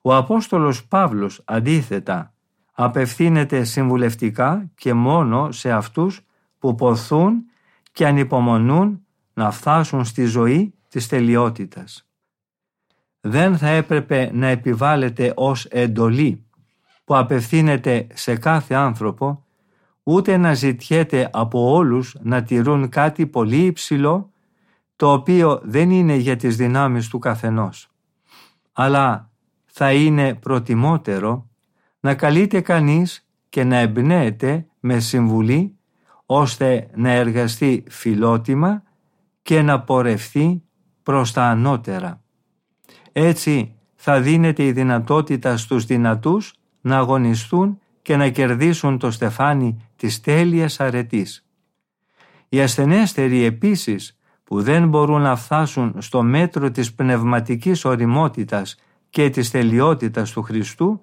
Ο 0.00 0.14
Απόστολος 0.14 0.86
Παύλος 0.86 1.42
αντίθετα 1.44 2.34
απευθύνεται 2.72 3.64
συμβουλευτικά 3.64 4.70
και 4.74 4.94
μόνο 4.94 5.52
σε 5.52 5.70
αυτούς 5.72 6.26
που 6.58 6.74
ποθούν 6.74 7.44
και 7.92 8.06
ανυπομονούν 8.06 9.06
να 9.32 9.50
φτάσουν 9.50 10.04
στη 10.04 10.24
ζωή 10.24 10.74
της 10.88 11.08
τελειότητας. 11.08 12.08
Δεν 13.20 13.58
θα 13.58 13.68
έπρεπε 13.68 14.30
να 14.32 14.46
επιβάλλεται 14.46 15.32
ως 15.36 15.64
εντολή 15.64 16.46
που 17.04 17.16
απευθύνεται 17.16 18.06
σε 18.14 18.36
κάθε 18.36 18.74
άνθρωπο 18.74 19.46
ούτε 20.10 20.36
να 20.36 20.54
ζητιέται 20.54 21.30
από 21.32 21.70
όλους 21.70 22.16
να 22.20 22.42
τηρούν 22.42 22.88
κάτι 22.88 23.26
πολύ 23.26 23.64
υψηλό 23.64 24.32
το 24.96 25.12
οποίο 25.12 25.60
δεν 25.62 25.90
είναι 25.90 26.14
για 26.14 26.36
τις 26.36 26.56
δυνάμεις 26.56 27.08
του 27.08 27.18
καθενός. 27.18 27.88
Αλλά 28.72 29.30
θα 29.66 29.92
είναι 29.92 30.34
προτιμότερο 30.34 31.48
να 32.00 32.14
καλείται 32.14 32.60
κανείς 32.60 33.28
και 33.48 33.64
να 33.64 33.76
εμπνέεται 33.76 34.66
με 34.80 34.98
συμβουλή 35.00 35.76
ώστε 36.26 36.88
να 36.94 37.10
εργαστεί 37.10 37.84
φιλότιμα 37.88 38.82
και 39.42 39.62
να 39.62 39.80
πορευθεί 39.80 40.62
προς 41.02 41.32
τα 41.32 41.42
ανώτερα. 41.44 42.22
Έτσι 43.12 43.74
θα 43.94 44.20
δίνεται 44.20 44.64
η 44.64 44.72
δυνατότητα 44.72 45.56
στους 45.56 45.84
δυνατούς 45.84 46.54
να 46.80 46.96
αγωνιστούν 46.96 47.78
και 48.08 48.16
να 48.16 48.28
κερδίσουν 48.28 48.98
το 48.98 49.10
στεφάνι 49.10 49.88
της 49.96 50.20
τέλειας 50.20 50.80
αρετής. 50.80 51.46
Οι 52.48 52.60
ασθενέστεροι 52.60 53.44
επίσης 53.44 54.18
που 54.44 54.62
δεν 54.62 54.88
μπορούν 54.88 55.20
να 55.20 55.36
φτάσουν 55.36 55.94
στο 55.98 56.22
μέτρο 56.22 56.70
της 56.70 56.94
πνευματικής 56.94 57.84
οριμότητας 57.84 58.76
και 59.10 59.30
της 59.30 59.50
τελειότητας 59.50 60.30
του 60.30 60.42
Χριστού, 60.42 61.00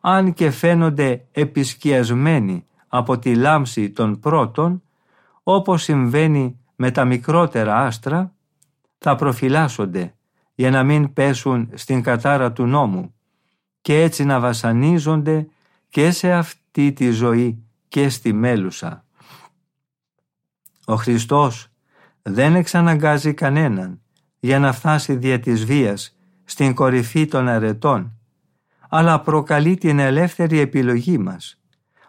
αν 0.00 0.32
και 0.32 0.50
φαίνονται 0.50 1.24
επισκιασμένοι 1.32 2.66
από 2.88 3.18
τη 3.18 3.34
λάμψη 3.34 3.90
των 3.90 4.20
πρώτων, 4.20 4.82
όπως 5.42 5.82
συμβαίνει 5.82 6.58
με 6.76 6.90
τα 6.90 7.04
μικρότερα 7.04 7.76
άστρα, 7.76 8.32
θα 8.98 9.14
προφυλάσσονται 9.14 10.14
για 10.54 10.70
να 10.70 10.82
μην 10.82 11.12
πέσουν 11.12 11.70
στην 11.74 12.02
κατάρα 12.02 12.52
του 12.52 12.66
νόμου 12.66 13.14
και 13.80 14.02
έτσι 14.02 14.24
να 14.24 14.40
βασανίζονται 14.40 15.46
και 15.96 16.10
σε 16.10 16.32
αυτή 16.32 16.92
τη 16.92 17.10
ζωή 17.10 17.64
και 17.88 18.08
στη 18.08 18.32
μέλουσα. 18.32 19.04
Ο 20.84 20.94
Χριστός 20.94 21.68
δεν 22.22 22.54
εξαναγκάζει 22.54 23.34
κανέναν 23.34 24.00
για 24.40 24.58
να 24.58 24.72
φτάσει 24.72 25.16
δια 25.16 25.40
της 25.40 25.64
βίας 25.64 26.16
στην 26.44 26.74
κορυφή 26.74 27.26
των 27.26 27.48
αρετών, 27.48 28.18
αλλά 28.88 29.20
προκαλεί 29.20 29.76
την 29.76 29.98
ελεύθερη 29.98 30.58
επιλογή 30.58 31.18
μας. 31.18 31.60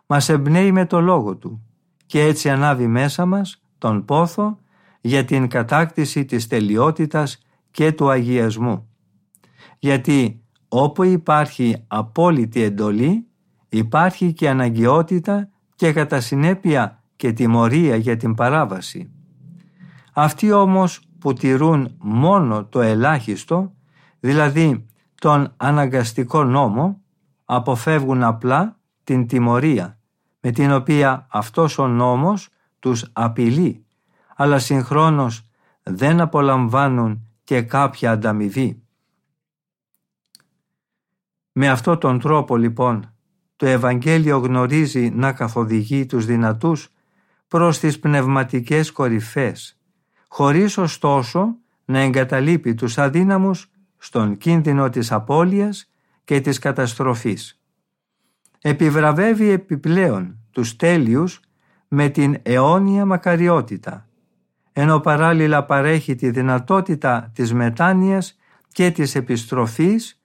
Μας 0.05 0.29
εμπνέει 0.29 0.71
με 0.71 0.85
το 0.85 1.01
λόγο 1.01 1.35
Του 1.35 1.65
και 2.05 2.21
έτσι 2.21 2.49
ανάβει 2.49 2.87
μέσα 2.87 3.25
μας 3.25 3.61
τον 3.77 4.05
πόθο 4.05 4.59
για 5.01 5.25
την 5.25 5.47
κατάκτηση 5.47 6.25
της 6.25 6.47
τελειότητας 6.47 7.41
και 7.71 7.91
του 7.91 8.09
αγιασμού. 8.09 8.89
Γιατί 9.79 10.43
όπου 10.67 11.03
υπάρχει 11.03 11.83
απόλυτη 11.87 12.61
εντολή 12.61 13.27
υπάρχει 13.69 14.33
και 14.33 14.49
αναγκαιότητα 14.49 15.49
και 15.75 15.93
κατά 15.93 16.19
συνέπεια 16.19 17.03
και 17.15 17.33
τιμωρία 17.33 17.95
για 17.95 18.17
την 18.17 18.33
παράβαση. 18.33 19.11
Αυτοί 20.13 20.51
όμως 20.51 21.01
που 21.19 21.33
τηρούν 21.33 21.95
μόνο 21.97 22.65
το 22.65 22.81
ελάχιστο, 22.81 23.73
δηλαδή 24.19 24.85
τον 25.19 25.53
αναγκαστικό 25.57 26.43
νόμο, 26.43 27.01
αποφεύγουν 27.45 28.23
απλά 28.23 28.79
την 29.03 29.27
τιμωρία, 29.27 29.99
με 30.39 30.51
την 30.51 30.71
οποία 30.71 31.27
αυτός 31.29 31.77
ο 31.77 31.87
νόμος 31.87 32.49
τους 32.79 33.09
απειλεί, 33.13 33.85
αλλά 34.35 34.59
συγχρόνως 34.59 35.47
δεν 35.83 36.21
απολαμβάνουν 36.21 37.27
και 37.43 37.61
κάποια 37.61 38.11
ανταμοιβή. 38.11 38.81
Με 41.51 41.69
αυτόν 41.69 41.99
τον 41.99 42.19
τρόπο 42.19 42.57
λοιπόν 42.57 43.16
το 43.57 43.65
Ευαγγέλιο 43.65 44.37
γνωρίζει 44.37 45.09
να 45.09 45.31
καθοδηγεί 45.31 46.05
τους 46.05 46.25
δυνατούς 46.25 46.89
προς 47.47 47.79
τις 47.79 47.99
πνευματικές 47.99 48.91
κορυφές, 48.91 49.79
χωρίς 50.27 50.77
ωστόσο 50.77 51.55
να 51.85 51.99
εγκαταλείπει 51.99 52.75
τους 52.75 52.97
αδύναμους 52.97 53.71
στον 53.97 54.37
κίνδυνο 54.37 54.89
της 54.89 55.11
απώλειας 55.11 55.91
και 56.23 56.41
της 56.41 56.59
καταστροφής. 56.59 57.61
Επιβραβεύει 58.61 59.49
επιπλέον 59.49 60.37
τους 60.51 60.75
τέλειους 60.75 61.39
με 61.87 62.09
την 62.09 62.37
αιώνια 62.43 63.05
μακαριότητα, 63.05 64.07
ενώ 64.73 64.99
παράλληλα 64.99 65.65
παρέχει 65.65 66.15
τη 66.15 66.29
δυνατότητα 66.29 67.31
της 67.33 67.53
μετάνοιας 67.53 68.37
και 68.71 68.91
της 68.91 69.15
επιστροφής 69.15 70.21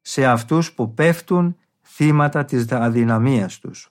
σε 0.00 0.26
αυτούς 0.26 0.72
που 0.72 0.94
πέφτουν 0.94 1.56
θύματα 2.02 2.44
της 2.44 2.72
αδυναμίας 2.72 3.58
τους. 3.58 3.88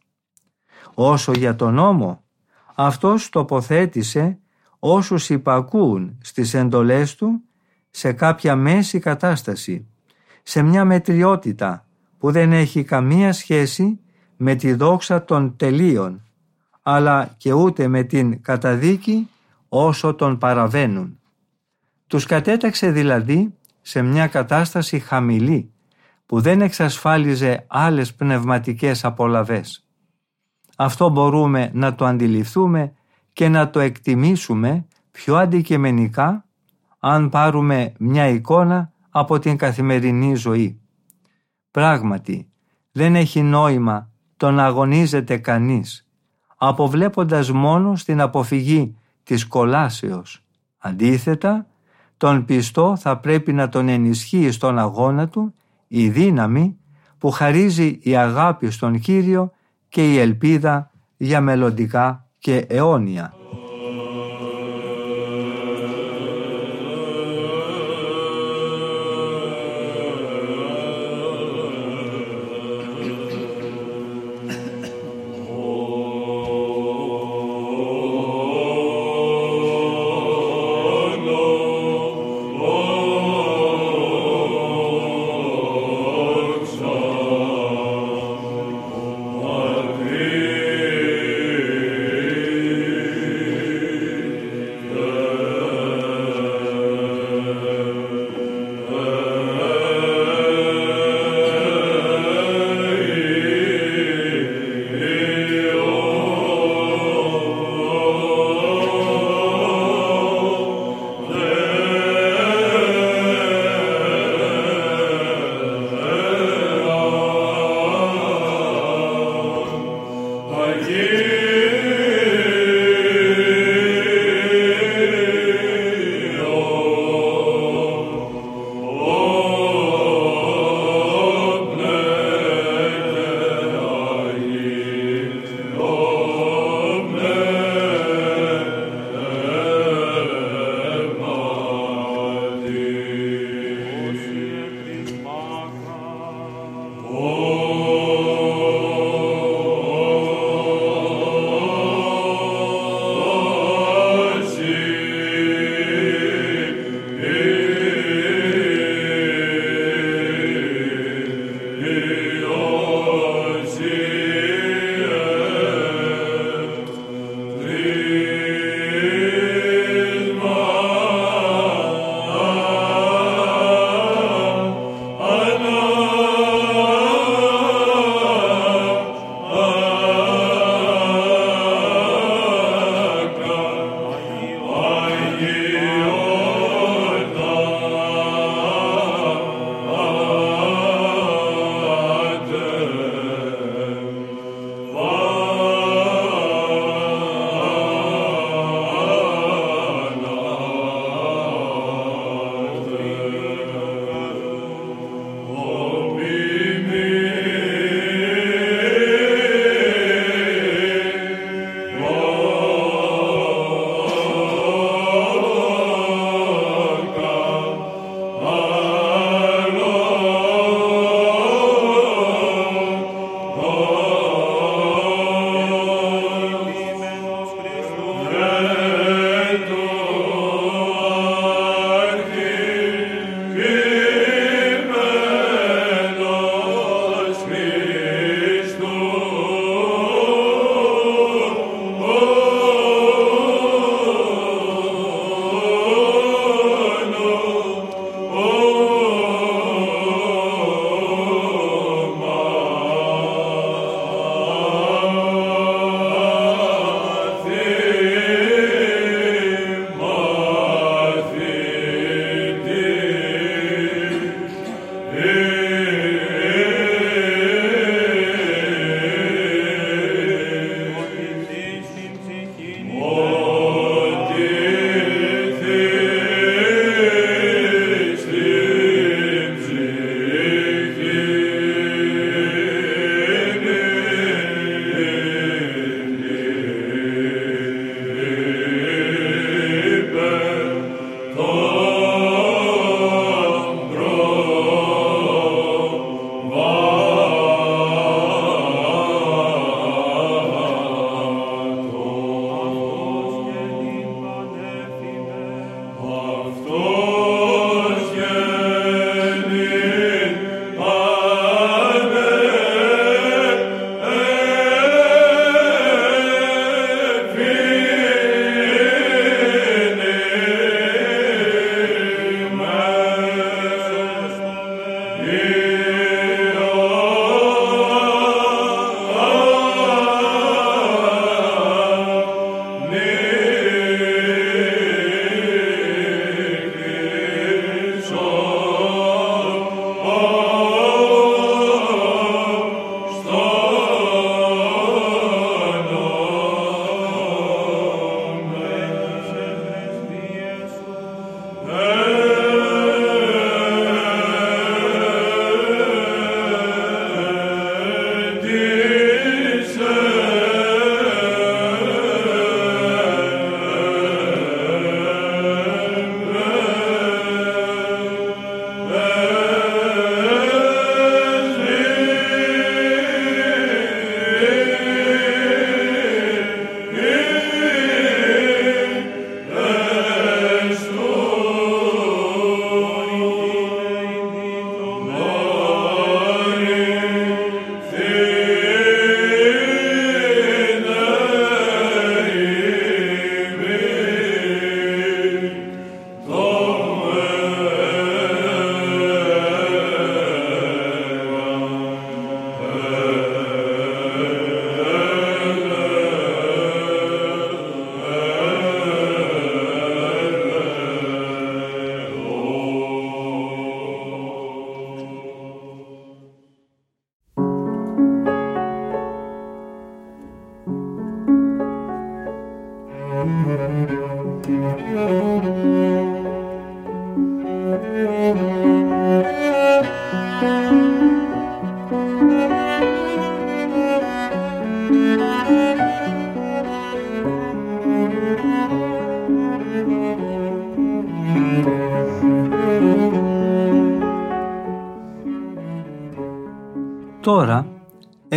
Όσο 0.93 1.32
για 1.32 1.56
τον 1.56 1.74
νόμο, 1.74 2.24
αυτός 2.76 3.30
τοποθέτησε 3.30 4.39
όσους 4.80 5.30
υπακούν 5.30 6.17
στις 6.22 6.54
εντολές 6.54 7.15
του 7.15 7.41
σε 7.89 8.12
κάποια 8.12 8.56
μέση 8.56 9.00
κατάσταση, 9.00 9.88
σε 10.43 10.62
μια 10.62 10.86
μετριότητα 10.86 11.86
που 12.17 12.32
δεν 12.32 12.52
έχει 12.52 12.84
καμία 12.84 13.34
σχέση 13.34 14.00
με 14.38 14.56
τη 14.56 14.74
δόξα 14.74 15.24
των 15.24 15.56
τελείων, 15.56 16.22
αλλά 16.82 17.34
και 17.38 17.54
ούτε 17.54 17.88
με 17.88 18.04
την 18.04 18.41
καταδίκη 18.41 19.30
όσο 19.69 20.13
τον 20.13 20.38
παραβαίνουν. 20.38 21.19
Τους 22.08 22.26
κατέταξε 22.26 22.91
δηλαδή 22.91 23.54
σε 23.82 24.02
μια 24.02 24.28
κατάσταση 24.28 25.00
χαμηλή, 25.00 25.72
που 26.30 26.42
δεν 26.42 26.62
εξασφάλιζε 26.62 27.65
άλλες 27.68 28.13
πνευματικές 28.15 29.06
απολαβές. 29.06 29.86
Αυτό 30.78 31.10
μπορούμε 31.10 31.70
να 31.74 31.96
το 31.96 32.06
αντιληφθούμε 32.06 32.94
και 33.34 33.50
να 33.50 33.70
το 33.70 33.80
εκτιμήσουμε 33.80 34.86
πιο 35.12 35.36
αντικειμενικά 35.36 36.46
αν 37.00 37.30
πάρουμε 37.30 37.94
μια 38.00 38.28
εικόνα 38.28 38.92
από 39.10 39.39
την 39.39 39.58
καθημερινή 39.58 40.36
ζωή. 40.36 40.82
Πράγματι, 41.72 42.50
δεν 42.92 43.15
έχει 43.15 43.42
νόημα 43.42 44.10
το 44.38 44.52
να 44.52 44.65
αγωνίζεται 44.65 45.38
κανείς, 45.38 46.08
αποβλέποντας 46.58 47.52
μόνο 47.52 47.96
στην 47.96 48.22
αποφυγή 48.22 48.96
της 49.24 49.48
κολάσεως. 49.48 50.44
Αντίθετα, 50.78 51.68
τον 52.18 52.46
πιστό 52.46 52.96
θα 52.96 53.18
πρέπει 53.20 53.54
να 53.54 53.70
τον 53.70 53.88
ενισχύει 53.88 54.52
στον 54.52 54.80
αγώνα 54.80 55.28
του 55.28 55.54
η 55.91 56.10
δύναμη 56.10 56.78
που 57.17 57.32
χαρίζει 57.32 57.99
η 58.02 58.15
αγάπη 58.15 58.71
στον 58.71 58.99
Κύριο 58.99 59.52
και 59.89 60.13
η 60.13 60.17
ελπίδα 60.17 60.91
για 61.17 61.41
μελλοντικά 61.41 62.28
και 62.39 62.58
αιώνια. 62.58 63.38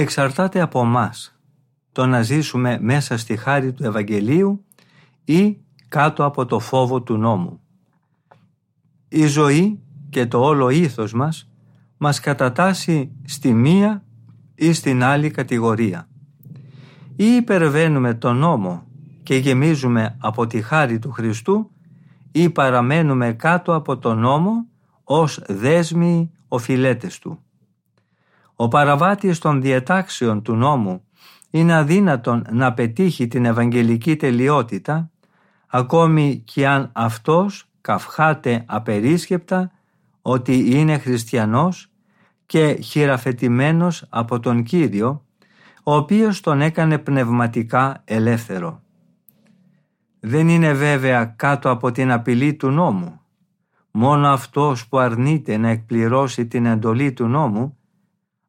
Εξαρτάται 0.02 0.60
από 0.60 0.84
μας 0.84 1.36
το 1.92 2.06
να 2.06 2.22
ζήσουμε 2.22 2.78
μέσα 2.80 3.16
στη 3.16 3.36
χάρη 3.36 3.72
του 3.72 3.84
Ευαγγελίου 3.84 4.64
ή 5.24 5.58
κάτω 5.88 6.24
από 6.24 6.46
το 6.46 6.58
φόβο 6.58 7.02
του 7.02 7.16
νόμου. 7.16 7.60
Η 9.08 9.26
ζωή 9.26 9.80
και 10.10 10.26
το 10.26 10.40
όλο 10.40 10.68
ήθος 10.68 11.12
μας 11.12 11.50
μας 11.96 12.20
κατατάσσει 12.20 13.12
στη 13.24 13.52
μία 13.52 14.04
ή 14.54 14.72
στην 14.72 15.02
άλλη 15.02 15.30
κατηγορία. 15.30 16.08
Ή 17.16 17.24
υπερβαίνουμε 17.24 18.14
τον 18.14 18.36
νόμο 18.36 18.86
και 19.22 19.36
γεμίζουμε 19.36 20.16
από 20.18 20.46
τη 20.46 20.62
χάρη 20.62 20.98
του 20.98 21.10
Χριστού 21.10 21.70
ή 22.32 22.50
παραμένουμε 22.50 23.32
κάτω 23.32 23.74
από 23.74 23.98
τον 23.98 24.18
νόμο 24.18 24.66
ως 25.04 25.40
δέσμοι 25.46 26.30
οφειλέτες 26.48 27.18
του. 27.18 27.38
Ο 28.62 28.68
παραβάτης 28.68 29.38
των 29.38 29.60
διατάξεων 29.60 30.42
του 30.42 30.54
νόμου 30.54 31.04
είναι 31.50 31.74
αδύνατον 31.74 32.46
να 32.50 32.72
πετύχει 32.72 33.28
την 33.28 33.44
Ευαγγελική 33.44 34.16
τελειότητα 34.16 35.10
ακόμη 35.66 36.42
και 36.46 36.68
αν 36.68 36.90
αυτός 36.92 37.68
καυχάται 37.80 38.64
απερίσκεπτα 38.66 39.70
ότι 40.22 40.78
είναι 40.78 40.98
χριστιανός 40.98 41.90
και 42.46 42.72
χειραφετημένος 42.72 44.06
από 44.08 44.40
τον 44.40 44.62
Κύριο, 44.62 45.24
ο 45.82 45.94
οποίος 45.94 46.40
τον 46.40 46.60
έκανε 46.60 46.98
πνευματικά 46.98 48.02
ελεύθερο. 48.04 48.82
Δεν 50.20 50.48
είναι 50.48 50.72
βέβαια 50.72 51.24
κάτω 51.24 51.70
από 51.70 51.92
την 51.92 52.10
απειλή 52.12 52.54
του 52.54 52.70
νόμου. 52.70 53.20
Μόνο 53.90 54.28
αυτός 54.28 54.88
που 54.88 54.98
αρνείται 54.98 55.56
να 55.56 55.68
εκπληρώσει 55.68 56.46
την 56.46 56.66
εντολή 56.66 57.12
του 57.12 57.26
νόμου, 57.26 57.76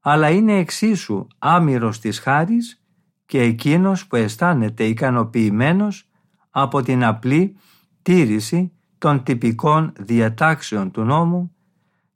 αλλά 0.05 0.29
είναι 0.29 0.57
εξίσου 0.57 1.27
άμυρος 1.39 1.99
της 1.99 2.19
χάρης 2.19 2.83
και 3.25 3.41
εκείνος 3.41 4.07
που 4.07 4.15
αισθάνεται 4.15 4.83
ικανοποιημένος 4.83 6.09
από 6.49 6.81
την 6.81 7.03
απλή 7.03 7.55
τήρηση 8.01 8.71
των 8.97 9.23
τυπικών 9.23 9.93
διατάξεων 9.99 10.91
του 10.91 11.03
νόμου 11.03 11.55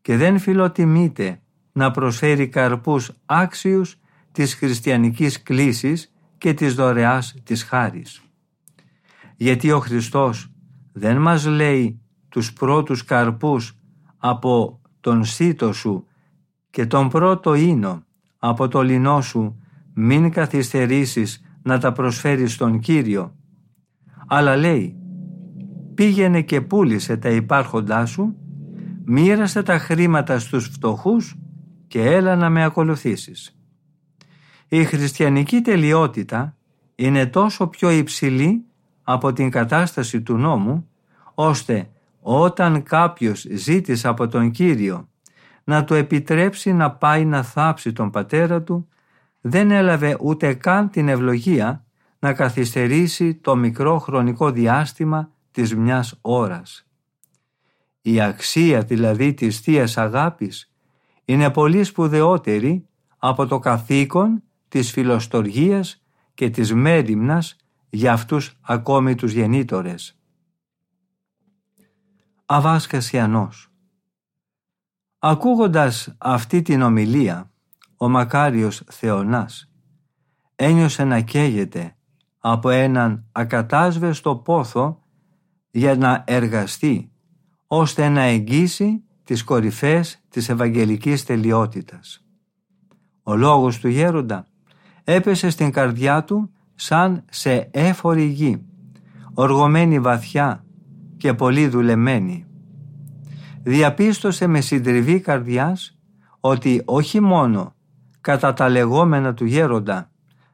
και 0.01 0.17
δεν 0.17 0.39
φιλοτιμείται 0.39 1.41
να 1.71 1.91
προσφέρει 1.91 2.47
καρπούς 2.47 3.11
άξιους 3.25 3.99
της 4.31 4.53
χριστιανικής 4.53 5.43
κλίσης 5.43 6.13
και 6.37 6.53
της 6.53 6.73
δωρεάς 6.73 7.35
της 7.43 7.63
χάρης. 7.63 8.21
Γιατί 9.35 9.71
ο 9.71 9.79
Χριστός 9.79 10.51
δεν 10.93 11.17
μας 11.17 11.45
λέει 11.45 12.01
τους 12.29 12.53
πρώτους 12.53 13.03
καρπούς 13.03 13.77
από 14.17 14.81
τον 14.99 15.23
σύτο 15.25 15.73
σου 15.73 16.06
και 16.77 16.85
τον 16.85 17.09
πρώτο 17.09 17.53
ίνο 17.53 18.03
από 18.37 18.67
το 18.67 18.81
λινό 18.81 19.21
σου 19.21 19.63
μην 19.93 20.31
καθυστερήσεις 20.31 21.41
να 21.61 21.79
τα 21.79 21.91
προσφέρεις 21.91 22.53
στον 22.53 22.79
Κύριο. 22.79 23.35
Αλλά 24.27 24.55
λέει 24.55 24.95
πήγαινε 25.93 26.41
και 26.41 26.61
πούλησε 26.61 27.17
τα 27.17 27.29
υπάρχοντά 27.29 28.05
σου, 28.05 28.35
μοίρασε 29.05 29.63
τα 29.63 29.77
χρήματα 29.77 30.39
στους 30.39 30.65
φτωχούς 30.67 31.35
και 31.87 32.01
έλα 32.01 32.35
να 32.35 32.49
με 32.49 32.63
ακολουθήσεις. 32.63 33.57
Η 34.67 34.83
χριστιανική 34.83 35.61
τελειότητα 35.61 36.55
είναι 36.95 37.25
τόσο 37.25 37.67
πιο 37.67 37.89
υψηλή 37.89 38.65
από 39.03 39.33
την 39.33 39.49
κατάσταση 39.49 40.21
του 40.21 40.37
νόμου, 40.37 40.87
ώστε 41.33 41.89
όταν 42.21 42.83
κάποιος 42.83 43.45
ζήτησε 43.49 44.07
από 44.07 44.27
τον 44.27 44.51
Κύριο 44.51 45.07
να 45.67 45.83
του 45.83 45.93
επιτρέψει 45.93 46.73
να 46.73 46.91
πάει 46.91 47.25
να 47.25 47.43
θάψει 47.43 47.93
τον 47.93 48.09
πατέρα 48.09 48.63
του, 48.63 48.87
δεν 49.41 49.71
έλαβε 49.71 50.17
ούτε 50.19 50.53
καν 50.53 50.89
την 50.89 51.07
ευλογία 51.07 51.85
να 52.19 52.33
καθυστερήσει 52.33 53.35
το 53.35 53.55
μικρό 53.55 53.97
χρονικό 53.99 54.51
διάστημα 54.51 55.31
της 55.51 55.75
μιας 55.75 56.17
ώρας. 56.21 56.87
Η 58.01 58.21
αξία 58.21 58.81
δηλαδή 58.81 59.33
της 59.33 59.59
θείας 59.59 59.97
Αγάπης 59.97 60.73
είναι 61.25 61.49
πολύ 61.49 61.83
σπουδαιότερη 61.83 62.87
από 63.17 63.45
το 63.47 63.59
καθήκον 63.59 64.43
της 64.67 64.91
φιλοστοργίας 64.91 66.03
και 66.33 66.49
της 66.49 66.73
μέριμνας 66.73 67.55
για 67.89 68.13
αυτούς 68.13 68.57
ακόμη 68.61 69.15
τους 69.15 69.31
γεννήτορες. 69.31 70.19
Αβάς 72.45 72.87
Κασιανός 72.87 73.66
Ακούγοντας 75.19 76.15
αυτή 76.17 76.61
την 76.61 76.81
ομιλία, 76.81 77.51
ο 77.97 78.09
μακάριος 78.09 78.83
Θεονάς 78.89 79.71
ένιωσε 80.55 81.03
να 81.03 81.19
καίγεται 81.19 81.95
από 82.39 82.69
έναν 82.69 83.25
ακατάσβεστο 83.31 84.35
πόθο 84.35 85.03
για 85.71 85.95
να 85.95 86.23
εργαστεί 86.27 87.11
ώστε 87.67 88.09
να 88.09 88.21
εγγύσει 88.21 89.03
τις 89.23 89.43
κορυφές 89.43 90.23
της 90.29 90.49
Ευαγγελικής 90.49 91.23
τελειότητας. 91.23 92.25
Ο 93.23 93.35
λόγος 93.35 93.79
του 93.79 93.87
γέροντα 93.87 94.47
έπεσε 95.03 95.49
στην 95.49 95.71
καρδιά 95.71 96.23
του 96.23 96.51
σαν 96.75 97.25
σε 97.29 97.69
έφορη 97.71 98.25
γη, 98.25 98.65
οργωμένη 99.33 99.99
βαθιά 99.99 100.65
και 101.17 101.33
πολύ 101.33 101.67
δουλεμένη. 101.67 102.46
Διαπίστωσε 103.67 104.47
με 104.47 104.61
συντριβή 104.61 105.19
καρδιάς 105.19 105.97
ότι 106.39 106.81
όχι 106.85 107.19
μόνο 107.19 107.75
κατά 108.21 108.53
τα 108.53 108.69
λεγόμενα 108.69 109.33
του 109.33 109.45
γέροντα 109.45 110.11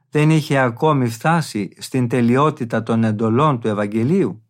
δεν 0.10 0.30
είχε 0.30 0.58
ακόμη 0.58 1.10
φτάσει 1.10 1.70
στην 1.78 2.08
τελειότητα 2.08 2.84
των 2.84 3.04
εντολών 3.04 3.60
του 3.60 3.68
Ευαγγελίου, 3.68 4.44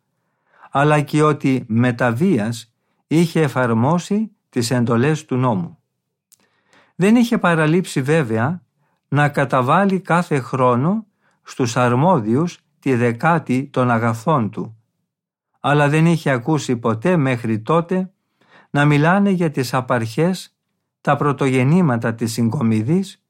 αλλά 0.72 1.02
και 1.02 1.24
ότι 1.24 1.66
με 1.68 1.94
τα 1.94 2.12
βίας 2.12 2.74
είχε 3.08 3.42
εφαρμόσει 3.42 4.32
τις 4.50 4.72
εντολές 4.72 5.26
του 5.26 5.36
νόμου. 5.36 5.78
Δεν 6.96 7.16
είχε 7.16 7.38
παραλείψει 7.38 8.02
βέβαια 8.02 8.64
να 9.08 9.30
καταβάλει 9.30 10.00
κάθε 10.00 10.40
χρόνο 10.40 11.06
στους 11.44 11.78
αρμόδιους 11.78 12.60
τη 12.80 12.96
δεκάτη 12.96 13.70
των 13.72 13.92
αγαθών 13.92 14.50
του, 14.50 14.78
αλλά 15.60 15.90
δεν 15.90 16.06
είχε 16.06 16.30
ακούσει 16.30 16.78
ποτέ 16.78 17.18
μέχρι 17.18 17.60
τότε 17.60 18.13
να 18.76 18.86
μιλάνε 18.86 19.30
για 19.30 19.52
τις 19.52 19.74
απαρχές, 19.74 20.56
τα 21.02 21.16
πρωτογενήματα 21.16 22.14
της 22.14 22.32
συγκομιδής 22.32 23.24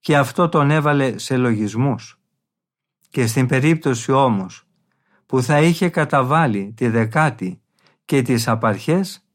και 0.00 0.16
αυτό 0.16 0.48
τον 0.48 0.70
έβαλε 0.70 1.18
σε 1.18 1.36
λογισμούς. 1.36 2.20
Και 3.08 3.26
στην 3.26 3.46
περίπτωση 3.46 4.12
όμως 4.12 4.66
που 5.26 5.42
θα 5.42 5.60
είχε 5.60 5.88
καταβάλει 5.88 6.72
τη 6.76 6.88
δεκάτη 6.88 7.60
και 8.04 8.22
τις 8.22 8.48
απαρχές, 8.48 9.26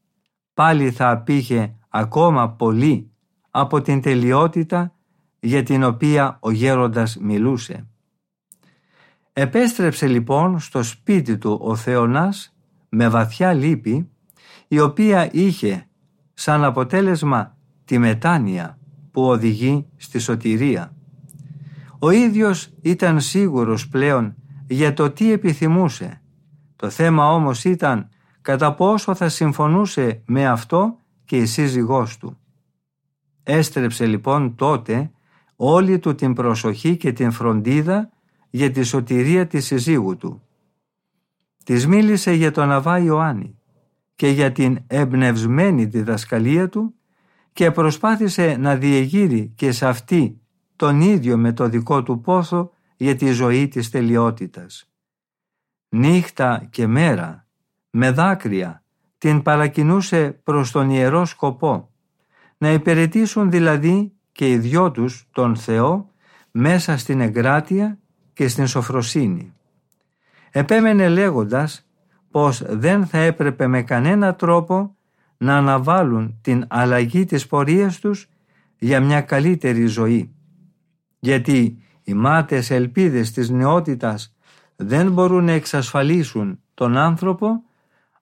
πάλι 0.54 0.90
θα 0.90 1.10
απήχε 1.10 1.76
ακόμα 1.88 2.50
πολύ 2.50 3.10
από 3.50 3.80
την 3.80 4.00
τελειότητα 4.00 4.94
για 5.40 5.62
την 5.62 5.82
οποία 5.82 6.38
ο 6.40 6.50
γέροντας 6.50 7.16
μιλούσε. 7.16 7.86
Επέστρεψε 9.32 10.06
λοιπόν 10.06 10.58
στο 10.58 10.82
σπίτι 10.82 11.38
του 11.38 11.58
ο 11.62 11.76
Θεονάς 11.76 12.54
με 12.88 13.08
βαθιά 13.08 13.52
λύπη, 13.52 14.09
η 14.72 14.80
οποία 14.80 15.28
είχε 15.32 15.86
σαν 16.34 16.64
αποτέλεσμα 16.64 17.56
τη 17.84 17.98
μετάνοια 17.98 18.78
που 19.10 19.22
οδηγεί 19.22 19.86
στη 19.96 20.18
σωτηρία. 20.18 20.94
Ο 21.98 22.10
ίδιος 22.10 22.70
ήταν 22.82 23.20
σίγουρος 23.20 23.88
πλέον 23.88 24.34
για 24.66 24.94
το 24.94 25.10
τι 25.10 25.32
επιθυμούσε. 25.32 26.20
Το 26.76 26.90
θέμα 26.90 27.32
όμως 27.32 27.64
ήταν 27.64 28.08
κατά 28.40 28.74
πόσο 28.74 29.14
θα 29.14 29.28
συμφωνούσε 29.28 30.22
με 30.26 30.46
αυτό 30.46 30.96
και 31.24 31.36
η 31.36 31.46
σύζυγός 31.46 32.18
του. 32.18 32.38
Έστρεψε 33.42 34.06
λοιπόν 34.06 34.54
τότε 34.54 35.10
όλη 35.56 35.98
του 35.98 36.14
την 36.14 36.34
προσοχή 36.34 36.96
και 36.96 37.12
την 37.12 37.30
φροντίδα 37.30 38.10
για 38.50 38.70
τη 38.70 38.82
σωτηρία 38.82 39.46
της 39.46 39.66
συζύγου 39.66 40.16
του. 40.16 40.42
Της 41.64 41.86
μίλησε 41.86 42.32
για 42.32 42.50
τον 42.50 42.70
Αβά 42.70 42.98
Ιωάννη 42.98 43.59
και 44.20 44.28
για 44.28 44.52
την 44.52 44.78
εμπνευσμένη 44.86 45.84
διδασκαλία 45.84 46.68
του 46.68 46.94
και 47.52 47.70
προσπάθησε 47.70 48.56
να 48.58 48.76
διεγείρει 48.76 49.52
και 49.56 49.72
σε 49.72 49.86
αυτή 49.86 50.40
τον 50.76 51.00
ίδιο 51.00 51.36
με 51.36 51.52
το 51.52 51.68
δικό 51.68 52.02
του 52.02 52.20
πόθο 52.20 52.72
για 52.96 53.16
τη 53.16 53.30
ζωή 53.30 53.68
της 53.68 53.90
τελειότητας. 53.90 54.90
νύχτα 55.88 56.66
και 56.70 56.86
μέρα, 56.86 57.46
με 57.90 58.10
δάκρυα, 58.10 58.84
την 59.18 59.42
παρακινούσε 59.42 60.30
προς 60.30 60.70
τον 60.70 60.90
ιερό 60.90 61.24
σκοπό, 61.24 61.90
να 62.58 62.70
υπηρετήσουν 62.70 63.50
δηλαδή 63.50 64.12
και 64.32 64.50
οι 64.50 64.58
δυο 64.58 64.90
τους 64.90 65.28
τον 65.32 65.56
Θεό 65.56 66.10
μέσα 66.50 66.96
στην 66.96 67.20
εγκράτεια 67.20 67.98
και 68.32 68.48
στην 68.48 68.66
σοφροσύνη. 68.66 69.54
Επέμενε 70.50 71.08
λέγοντας 71.08 71.89
πως 72.30 72.62
δεν 72.66 73.06
θα 73.06 73.18
έπρεπε 73.18 73.66
με 73.66 73.82
κανένα 73.82 74.34
τρόπο 74.34 74.96
να 75.36 75.56
αναβάλουν 75.56 76.38
την 76.40 76.64
αλλαγή 76.68 77.24
της 77.24 77.46
πορείας 77.46 77.98
τους 77.98 78.28
για 78.78 79.00
μια 79.00 79.20
καλύτερη 79.20 79.86
ζωή. 79.86 80.34
Γιατί 81.18 81.82
οι 82.02 82.14
μάτες 82.14 82.70
ελπίδες 82.70 83.30
της 83.30 83.50
νεότητας 83.50 84.34
δεν 84.76 85.12
μπορούν 85.12 85.44
να 85.44 85.52
εξασφαλίσουν 85.52 86.60
τον 86.74 86.96
άνθρωπο 86.96 87.62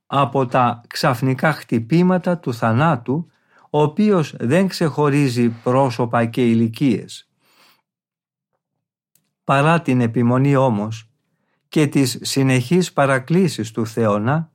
από 0.07 0.47
τα 0.47 0.81
ξαφνικά 0.87 1.53
χτυπήματα 1.53 2.39
του 2.39 2.55
θανάτου, 2.55 3.31
ο 3.71 3.83
οποίος 3.83 4.35
δεν 4.39 4.69
ξεχωρίζει 4.69 5.49
πρόσωπα 5.49 6.25
και 6.25 6.47
ηλικίες. 6.47 7.29
Παρά 9.45 9.83
την 9.83 10.01
επιμονή 10.01 10.57
όμως 10.57 11.08
και 11.69 11.87
τις 11.87 12.19
συνεχείς 12.23 12.93
παρακλήσεις 12.93 13.71
του 13.71 13.87
Θεώνα, 13.87 14.51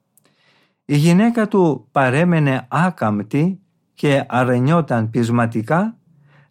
η 0.86 0.96
γυναίκα 0.96 1.48
του 1.48 1.88
παρέμενε 1.92 2.68
άκαμπτη 2.70 3.60
και 3.94 4.26
αρενιόταν 4.28 5.10
πεισματικά, 5.10 5.98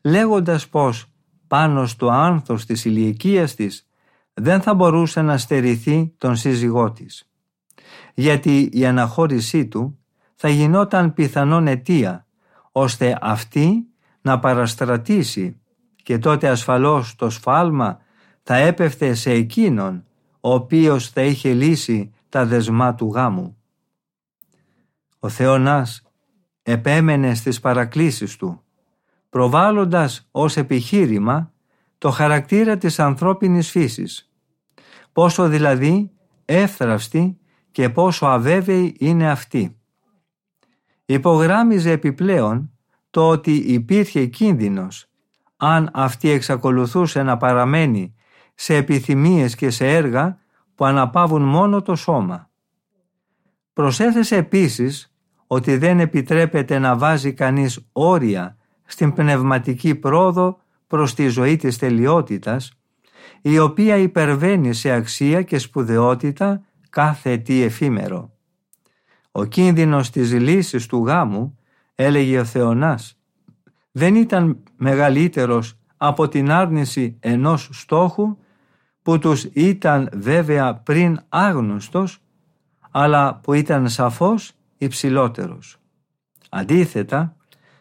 λέγοντας 0.02 0.68
πως 0.68 1.06
πάνω 1.46 1.86
στο 1.86 2.08
άνθος 2.08 2.66
της 2.66 2.84
ηλικίας 2.84 3.54
της 3.54 3.86
δεν 4.34 4.60
θα 4.60 4.74
μπορούσε 4.74 5.22
να 5.22 5.38
στερηθεί 5.38 6.14
τον 6.18 6.36
σύζυγό 6.36 6.92
της. 6.92 7.30
Γιατί 8.14 8.68
η 8.72 8.86
αναχώρησή 8.86 9.66
του 9.66 9.98
θα 10.34 10.48
γινόταν 10.48 11.12
πιθανόν 11.12 11.66
αιτία, 11.66 12.26
ώστε 12.72 13.18
αυτή 13.20 13.86
να 14.20 14.38
παραστρατήσει 14.38 15.60
και 16.02 16.18
τότε 16.18 16.48
ασφαλώς 16.48 17.14
το 17.14 17.30
σφάλμα 17.30 17.98
θα 18.42 18.56
έπεφτε 18.56 19.14
σε 19.14 19.30
εκείνον, 19.30 20.04
ο 20.44 20.54
οποίος 20.54 21.08
θα 21.08 21.22
είχε 21.22 21.52
λύσει 21.52 22.14
τα 22.28 22.46
δεσμά 22.46 22.94
του 22.94 23.10
γάμου. 23.14 23.56
Ο 25.18 25.28
Θεόνας 25.28 26.02
επέμενε 26.62 27.34
στις 27.34 27.60
παρακλήσεις 27.60 28.36
του, 28.36 28.62
προβάλλοντας 29.28 30.28
ως 30.30 30.56
επιχείρημα 30.56 31.52
το 31.98 32.10
χαρακτήρα 32.10 32.78
της 32.78 32.98
ανθρώπινης 32.98 33.70
φύσης, 33.70 34.30
πόσο 35.12 35.48
δηλαδή 35.48 36.10
εύθραυστη 36.44 37.38
και 37.70 37.88
πόσο 37.88 38.26
αβέβαιη 38.26 38.96
είναι 38.98 39.30
αυτή. 39.30 39.76
Υπογράμμιζε 41.04 41.90
επιπλέον 41.90 42.70
το 43.10 43.28
ότι 43.28 43.54
υπήρχε 43.54 44.26
κίνδυνος 44.26 45.06
αν 45.56 45.90
αυτή 45.92 46.28
εξακολουθούσε 46.28 47.22
να 47.22 47.36
παραμένει 47.36 48.14
σε 48.62 48.76
επιθυμίες 48.76 49.54
και 49.54 49.70
σε 49.70 49.88
έργα 49.88 50.38
που 50.74 50.84
αναπαύουν 50.84 51.42
μόνο 51.42 51.82
το 51.82 51.94
σώμα. 51.94 52.50
Προσέθεσε 53.72 54.36
επίσης 54.36 55.14
ότι 55.46 55.76
δεν 55.76 56.00
επιτρέπεται 56.00 56.78
να 56.78 56.96
βάζει 56.96 57.32
κανείς 57.32 57.88
όρια 57.92 58.56
στην 58.84 59.12
πνευματική 59.12 59.94
πρόοδο 59.94 60.60
προς 60.86 61.14
τη 61.14 61.28
ζωή 61.28 61.56
της 61.56 61.78
τελειότητας, 61.78 62.72
η 63.40 63.58
οποία 63.58 63.96
υπερβαίνει 63.96 64.72
σε 64.72 64.90
αξία 64.90 65.42
και 65.42 65.58
σπουδαιότητα 65.58 66.62
κάθε 66.90 67.36
τι 67.36 67.62
εφήμερο. 67.62 68.32
Ο 69.32 69.44
κίνδυνος 69.44 70.10
της 70.10 70.32
λύσης 70.32 70.86
του 70.86 71.06
γάμου, 71.06 71.58
έλεγε 71.94 72.38
ο 72.38 72.44
Θεονάς, 72.44 73.18
δεν 73.92 74.14
ήταν 74.14 74.62
μεγαλύτερος 74.76 75.78
από 75.96 76.28
την 76.28 76.50
άρνηση 76.50 77.16
ενός 77.20 77.68
στόχου 77.72 78.36
που 79.02 79.18
τους 79.18 79.44
ήταν 79.44 80.08
βέβαια 80.12 80.74
πριν 80.74 81.20
άγνωστος, 81.28 82.18
αλλά 82.90 83.40
που 83.42 83.52
ήταν 83.52 83.88
σαφώς 83.88 84.52
υψηλότερος. 84.78 85.76
Αντίθετα, 86.50 87.36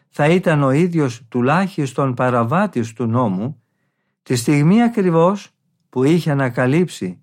θα 0.08 0.28
ήταν 0.28 0.62
ο 0.62 0.70
ίδιος 0.70 1.22
τουλάχιστον 1.28 2.14
παραβάτης 2.14 2.92
του 2.92 3.06
νόμου, 3.06 3.62
τη 4.22 4.36
στιγμή 4.36 4.82
ακριβώς 4.82 5.50
που 5.88 6.04
είχε 6.04 6.30
ανακαλύψει 6.30 7.20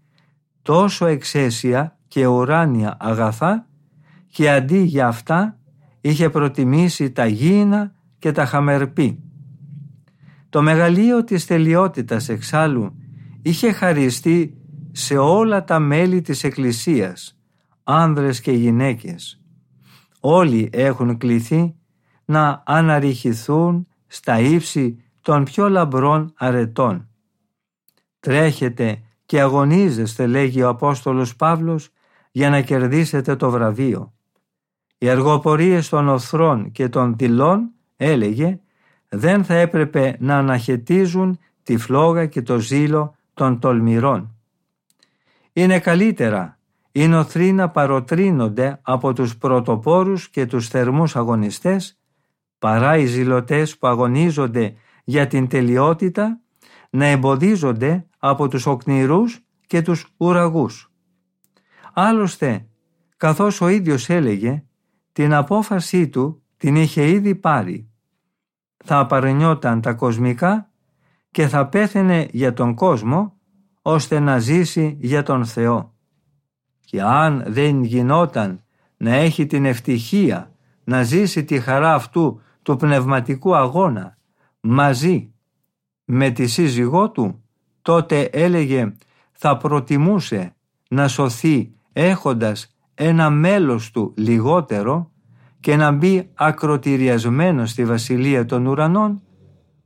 τόσο 0.62 1.06
εξαίσια 1.06 1.98
και 2.08 2.26
ουράνια 2.26 2.98
αγαθά 3.00 3.68
και 4.28 4.52
αντί 4.52 4.78
για 4.78 5.08
αυτά 5.08 5.58
είχε 6.02 6.30
προτιμήσει 6.30 7.12
τα 7.12 7.26
γήινα 7.26 7.94
και 8.20 8.32
τα 8.32 8.46
χαμερπή. 8.46 9.24
Το 10.50 10.62
μεγαλείο 10.62 11.24
της 11.24 11.46
τελειότητας 11.46 12.30
εξάλλου 12.30 12.99
είχε 13.42 13.72
χαριστεί 13.72 14.58
σε 14.92 15.18
όλα 15.18 15.64
τα 15.64 15.80
μέλη 15.80 16.22
της 16.22 16.44
Εκκλησίας, 16.44 17.40
άνδρες 17.84 18.42
και 18.42 18.52
γυναίκες. 18.52 19.42
Όλοι 20.20 20.70
έχουν 20.72 21.18
κληθεί 21.18 21.76
να 22.26 22.64
αναρριχηθούν 22.66 23.88
στα 24.08 24.40
ύψη 24.40 25.04
των 25.22 25.44
πιο 25.44 25.70
λαμπρών 25.70 26.34
αρετών. 26.38 27.08
Τρέχετε 28.20 29.02
και 29.26 29.42
αγωνίζεστε, 29.42 30.28
λέγει 30.28 30.62
ο 30.62 30.70
Απόστολος 30.70 31.36
Παύλος, 31.36 31.90
για 32.32 32.50
να 32.50 32.62
κερδίσετε 32.62 33.36
το 33.36 33.50
βραβείο. 33.50 34.14
Οι 34.98 35.10
αργοπορίες 35.10 35.90
των 35.90 36.08
οθρών 36.08 36.72
και 36.72 36.90
των 36.90 37.16
δηλών, 37.18 37.72
έλεγε, 37.96 38.60
δεν 39.10 39.44
θα 39.44 39.54
έπρεπε 39.54 40.18
να 40.20 40.38
αναχαιτίζουν 40.38 41.40
τη 41.64 41.78
φλόγα 41.78 42.26
και 42.26 42.42
το 42.42 42.60
ζήλο 42.60 43.16
των 43.40 43.60
τολμηρών. 43.60 44.36
Είναι 45.54 45.80
καλύτερα 45.80 46.60
οι 46.92 47.08
νοθροί 47.08 47.52
να 47.52 47.70
παροτρύνονται 47.70 48.80
από 48.82 49.14
τους 49.14 49.38
πρωτοπόρους 49.38 50.30
και 50.30 50.46
τους 50.46 50.68
θερμούς 50.68 51.16
αγωνιστές 51.16 52.00
παρά 52.60 52.98
οι 52.98 53.06
ζηλωτές 53.06 53.78
που 53.78 53.88
αγωνίζονται 53.88 54.74
για 55.04 55.28
την 55.28 55.48
τελειότητα 55.48 56.40
να 56.90 57.06
εμποδίζονται 57.06 58.06
από 58.18 58.48
τους 58.48 58.66
οκνηρούς 58.66 59.40
και 59.68 59.82
τους 59.82 60.14
ουραγούς. 60.18 60.92
Άλλωστε, 61.94 62.68
καθώς 63.18 63.62
ο 63.62 63.68
ίδιος 63.68 64.10
έλεγε, 64.10 64.64
την 65.12 65.34
απόφασή 65.34 66.08
του 66.10 66.44
την 66.58 66.76
είχε 66.76 67.10
ήδη 67.10 67.36
πάρει. 67.36 67.90
Θα 68.78 69.00
απαρνιόταν 69.00 69.82
τα 69.82 69.94
κοσμικά 69.94 70.69
και 71.32 71.48
θα 71.48 71.68
πέθαινε 71.68 72.28
για 72.32 72.54
τον 72.54 72.76
κόσμο 72.76 73.34
ώστε 73.82 74.20
να 74.20 74.40
ζήσει 74.40 74.98
για 75.00 75.24
τον 75.24 75.46
Θεό. 75.46 75.94
Και 76.86 77.02
αν 77.02 77.44
δεν 77.48 77.84
γινόταν 77.84 78.60
να 78.98 79.14
έχει 79.14 79.46
την 79.46 79.66
ευτυχία 79.66 80.52
να 80.84 81.04
ζήσει 81.04 81.44
τη 81.44 81.60
χαρά 81.60 81.94
αυτού 81.94 82.42
του 82.62 82.76
πνευματικού 82.76 83.56
αγώνα 83.56 84.18
μαζί 84.60 85.34
με 86.06 86.30
τη 86.30 86.48
σύζυγό 86.48 87.12
του, 87.12 87.44
τότε 87.82 88.22
έλεγε 88.22 88.94
θα 89.32 89.58
προτιμούσε 89.58 90.56
να 90.90 91.08
σωθεί 91.08 91.74
έχοντας 91.94 92.76
ένα 92.94 93.30
μέλος 93.30 93.92
του 93.92 94.14
λιγότερο 94.18 95.12
και 95.60 95.76
να 95.76 95.92
μπει 95.92 96.30
ακροτηριασμένος 96.34 97.70
στη 97.70 97.86
βασιλεία 97.86 98.46
των 98.46 98.66
ουρανών 98.66 99.22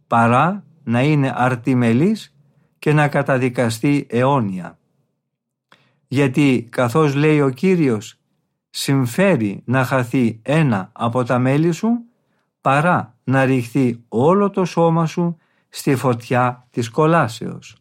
παρά 0.08 0.64
να 0.84 1.02
είναι 1.02 1.34
αρτιμελής 1.36 2.36
και 2.80 2.94
να 2.94 3.08
καταδικαστεί 3.08 4.08
αιώνια. 4.10 4.78
Γιατί 6.08 6.68
καθώς 6.70 7.16
λέει 7.16 7.42
ο 7.42 7.50
Κύριος 7.50 8.20
συμφέρει 8.70 9.62
να 9.66 9.84
χαθεί 9.84 10.40
ένα 10.42 10.90
από 10.92 11.24
τα 11.24 11.40
μέλη 11.40 11.72
σου 11.72 11.90
παρά 12.62 13.18
να 13.24 13.46
ρηχθεί 13.46 14.04
όλο 14.08 14.50
το 14.50 14.66
σώμα 14.66 15.06
σου 15.06 15.38
στη 15.70 15.96
φωτιά 15.96 16.68
της 16.70 16.90
κολάσεως. 16.90 17.78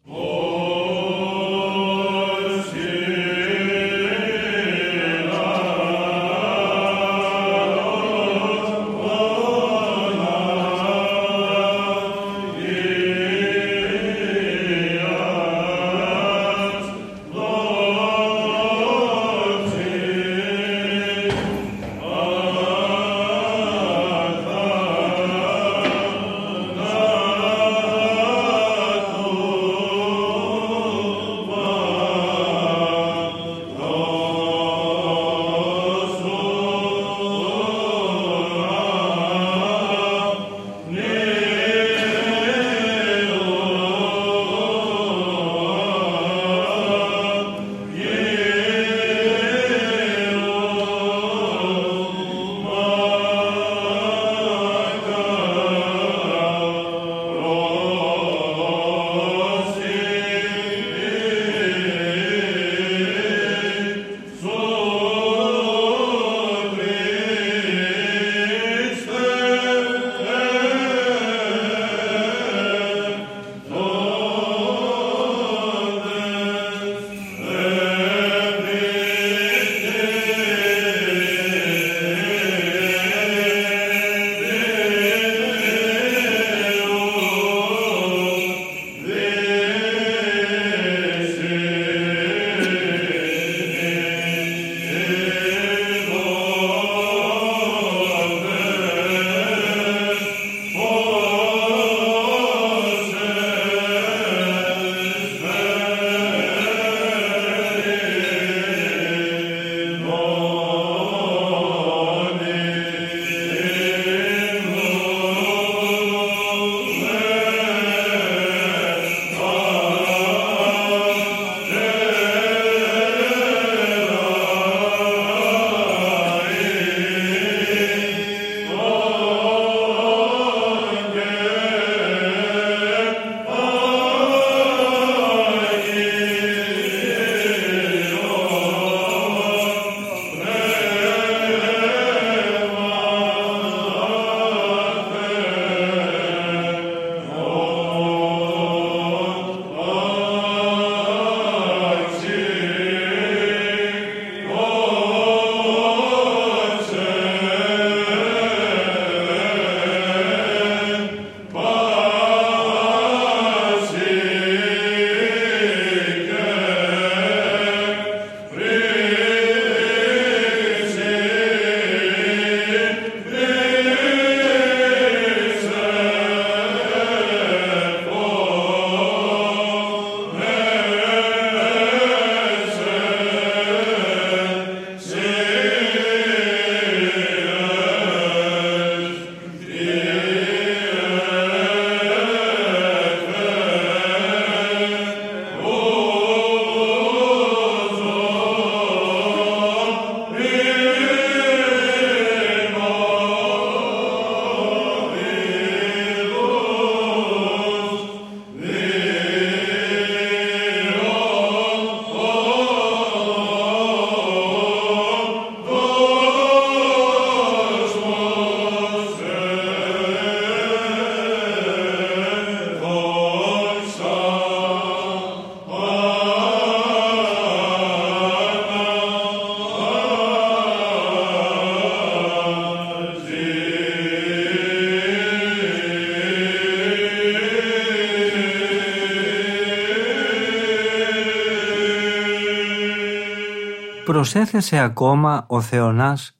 Προσέθεσε 244.23 244.77
ακόμα 244.79 245.45
ο 245.47 245.61
Θεονάς 245.61 246.39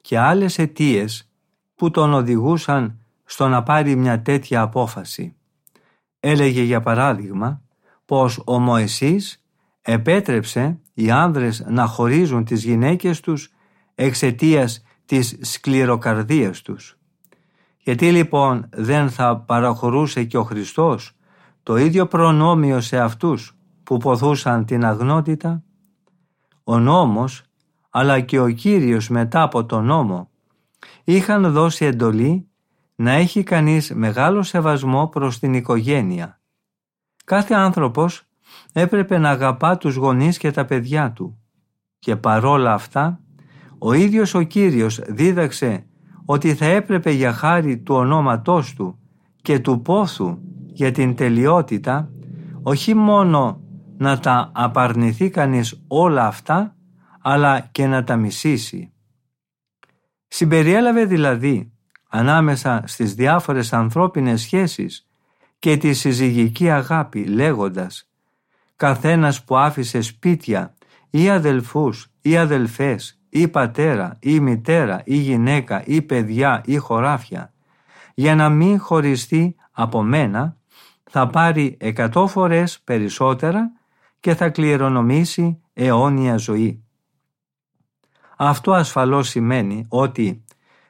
και 0.00 0.18
άλλες 0.18 0.58
αιτίες 0.58 1.30
που 1.74 1.90
τον 1.90 2.14
οδηγούσαν 2.14 2.98
στο 3.24 3.48
να 3.48 3.62
πάρει 3.62 3.96
μια 3.96 4.22
τέτοια 4.22 4.60
απόφαση. 4.60 5.36
Έλεγε 6.20 6.62
για 6.62 6.80
παράδειγμα 6.80 7.62
πως 8.04 8.42
ο 8.44 8.58
Μωυσής 8.58 9.44
επέτρεψε 9.82 10.78
οι 10.94 11.10
άνδρες 11.10 11.64
να 11.68 11.86
χωρίζουν 11.86 12.44
τις 12.44 12.64
γυναίκες 12.64 13.20
τους 13.20 13.50
εξαιτίας 13.94 14.82
της 15.06 15.38
σκληροκαρδίας 15.40 16.62
τους. 16.62 16.98
Γιατί 17.78 18.12
λοιπόν 18.12 18.68
δεν 18.70 19.10
θα 19.10 19.36
παραχωρούσε 19.36 20.24
και 20.24 20.38
ο 20.38 20.42
Χριστός 20.42 21.12
το 21.62 21.76
ίδιο 21.76 22.06
προνόμιο 22.06 22.80
σε 22.80 22.98
αυτούς 22.98 23.56
που 23.84 23.96
ποθούσαν 23.96 24.64
την 24.64 24.84
αγνότητα; 24.84 25.62
Ο 26.64 26.78
νόμος 26.78 27.42
αλλά 27.90 28.20
και 28.20 28.40
ο 28.40 28.50
Κύριος 28.50 29.08
μετά 29.08 29.42
από 29.42 29.64
τον 29.64 29.84
νόμο 29.84 30.28
είχαν 31.04 31.52
δώσει 31.52 31.84
εντολή 31.84 32.48
να 32.94 33.10
έχει 33.10 33.42
κανείς 33.42 33.94
μεγάλο 33.94 34.42
σεβασμό 34.42 35.08
προς 35.08 35.38
την 35.38 35.54
οικογένεια. 35.54 36.40
Κάθε 37.24 37.54
άνθρωπος 37.54 38.22
έπρεπε 38.72 39.18
να 39.18 39.30
αγαπά 39.30 39.76
τους 39.76 39.94
γονείς 39.94 40.38
και 40.38 40.50
τα 40.50 40.64
παιδιά 40.64 41.12
του 41.12 41.38
και 41.98 42.16
παρόλα 42.16 42.72
αυτά 42.72 43.20
ο 43.78 43.92
ίδιος 43.92 44.34
ο 44.34 44.42
Κύριος 44.42 45.00
δίδαξε 45.08 45.86
ότι 46.24 46.54
θα 46.54 46.64
έπρεπε 46.64 47.10
για 47.10 47.32
χάρη 47.32 47.78
του 47.78 47.94
ονόματός 47.94 48.74
του 48.74 48.98
και 49.42 49.58
του 49.58 49.82
πόθου 49.82 50.38
για 50.72 50.92
την 50.92 51.14
τελειότητα 51.14 52.10
όχι 52.62 52.94
μόνο 52.94 53.63
να 54.04 54.18
τα 54.18 54.50
απαρνηθεί 54.54 55.30
κανείς 55.30 55.84
όλα 55.88 56.26
αυτά 56.26 56.76
αλλά 57.20 57.60
και 57.60 57.86
να 57.86 58.04
τα 58.04 58.16
μισήσει. 58.16 58.92
Συμπεριέλαβε 60.28 61.04
δηλαδή 61.04 61.72
ανάμεσα 62.08 62.82
στις 62.86 63.14
διάφορες 63.14 63.72
ανθρώπινες 63.72 64.40
σχέσεις 64.40 65.08
και 65.58 65.76
τη 65.76 65.92
συζυγική 65.92 66.70
αγάπη 66.70 67.24
λέγοντας 67.24 68.10
«Καθένας 68.76 69.44
που 69.44 69.56
άφησε 69.56 70.00
σπίτια 70.00 70.74
ή 71.10 71.30
αδελφούς 71.30 72.10
ή 72.20 72.36
αδελφές 72.36 73.20
ή 73.28 73.48
πατέρα 73.48 74.16
ή 74.20 74.40
μητέρα 74.40 75.02
ή 75.04 75.16
γυναίκα 75.16 75.82
ή 75.84 76.02
παιδιά 76.02 76.62
ή 76.64 76.76
χωράφια 76.76 77.52
για 78.14 78.34
να 78.34 78.48
μην 78.48 78.80
χωριστεί 78.80 79.56
από 79.70 80.02
μένα 80.02 80.56
θα 81.10 81.26
πάρει 81.26 81.76
εκατό 81.80 82.26
φορές 82.26 82.80
περισσότερα 82.84 83.72
και 84.24 84.34
θα 84.34 84.48
κληρονομήσει 84.48 85.60
αιώνια 85.72 86.36
ζωή. 86.36 86.84
Αυτό 88.36 88.72
ασφαλώς 88.72 89.28
σημαίνει 89.28 89.86
ότι 89.88 90.44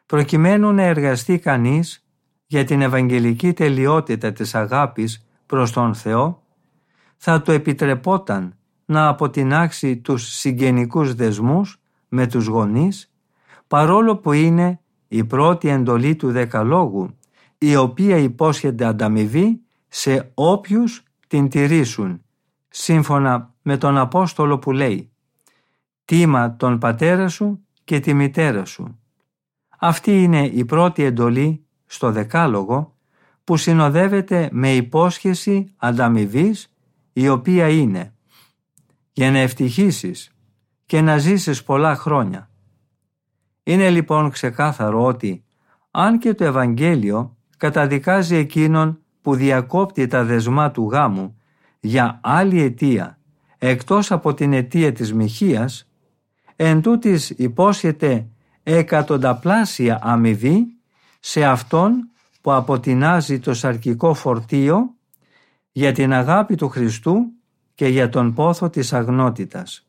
προκειμένου 0.06 0.72
να 0.72 0.82
εργαστεί 0.82 1.38
κανείς 1.38 2.06
για 2.46 2.64
την 2.64 2.80
ευαγγελική 2.80 3.52
τελειότητα 3.52 4.32
της 4.32 4.54
αγάπης 4.54 5.26
προς 5.46 5.72
τον 5.72 5.94
Θεό 5.94 6.42
θα 7.16 7.42
του 7.42 7.50
επιτρεπόταν 7.50 8.56
να 8.84 9.08
αποτινάξει 9.08 9.96
τους 9.96 10.36
συγγενικούς 10.36 11.14
δεσμούς 11.14 11.80
με 12.08 12.26
τους 12.26 12.46
γονείς 12.46 13.12
παρόλο 13.66 14.16
που 14.16 14.32
είναι 14.32 14.80
η 15.08 15.24
πρώτη 15.24 15.68
εντολή 15.68 16.16
του 16.16 16.30
Δεκαλόγου 16.32 17.16
η 17.58 17.76
οποία 17.76 18.16
υπόσχεται 18.16 18.84
ανταμοιβή 18.84 19.60
σε 19.88 20.30
όποιους 20.34 21.02
την 21.26 21.48
τηρήσουν 21.48 22.23
σύμφωνα 22.76 23.54
με 23.62 23.76
τον 23.76 23.98
Απόστολο 23.98 24.58
που 24.58 24.72
λέει 24.72 25.12
«Τίμα 26.04 26.56
τον 26.56 26.78
πατέρα 26.78 27.28
σου 27.28 27.66
και 27.84 28.00
τη 28.00 28.14
μητέρα 28.14 28.64
σου». 28.64 28.98
Αυτή 29.78 30.22
είναι 30.22 30.46
η 30.46 30.64
πρώτη 30.64 31.02
εντολή 31.02 31.66
στο 31.86 32.10
Δεκάλογο 32.10 32.96
που 33.44 33.56
συνοδεύεται 33.56 34.48
με 34.52 34.74
υπόσχεση 34.74 35.74
ανταμοιβής 35.76 36.74
η 37.12 37.28
οποία 37.28 37.68
είναι 37.68 38.14
«Για 39.12 39.30
να 39.30 39.38
ευτυχήσεις 39.38 40.30
και 40.86 41.00
να 41.00 41.18
ζήσεις 41.18 41.62
πολλά 41.62 41.96
χρόνια». 41.96 42.50
Είναι 43.62 43.90
λοιπόν 43.90 44.30
ξεκάθαρο 44.30 45.04
ότι 45.04 45.44
αν 45.90 46.18
και 46.18 46.34
το 46.34 46.44
Ευαγγέλιο 46.44 47.36
καταδικάζει 47.56 48.36
εκείνον 48.36 48.98
που 49.20 49.34
διακόπτει 49.34 50.06
τα 50.06 50.24
δεσμά 50.24 50.70
του 50.70 50.88
γάμου 50.90 51.38
για 51.84 52.20
άλλη 52.22 52.62
αιτία 52.62 53.18
εκτός 53.58 54.12
από 54.12 54.34
την 54.34 54.52
αιτία 54.52 54.92
της 54.92 55.14
μοιχείας, 55.14 55.88
εν 56.56 56.82
τούτης 56.82 57.30
υπόσχεται 57.30 58.26
εκατονταπλάσια 58.62 59.98
αμοιβή 60.02 60.66
σε 61.20 61.44
αυτόν 61.44 62.08
που 62.40 62.52
αποτινάζει 62.52 63.38
το 63.38 63.54
σαρκικό 63.54 64.14
φορτίο 64.14 64.94
για 65.72 65.92
την 65.92 66.12
αγάπη 66.12 66.54
του 66.54 66.68
Χριστού 66.68 67.16
και 67.74 67.86
για 67.86 68.08
τον 68.08 68.34
πόθο 68.34 68.70
της 68.70 68.92
αγνότητας. 68.92 69.88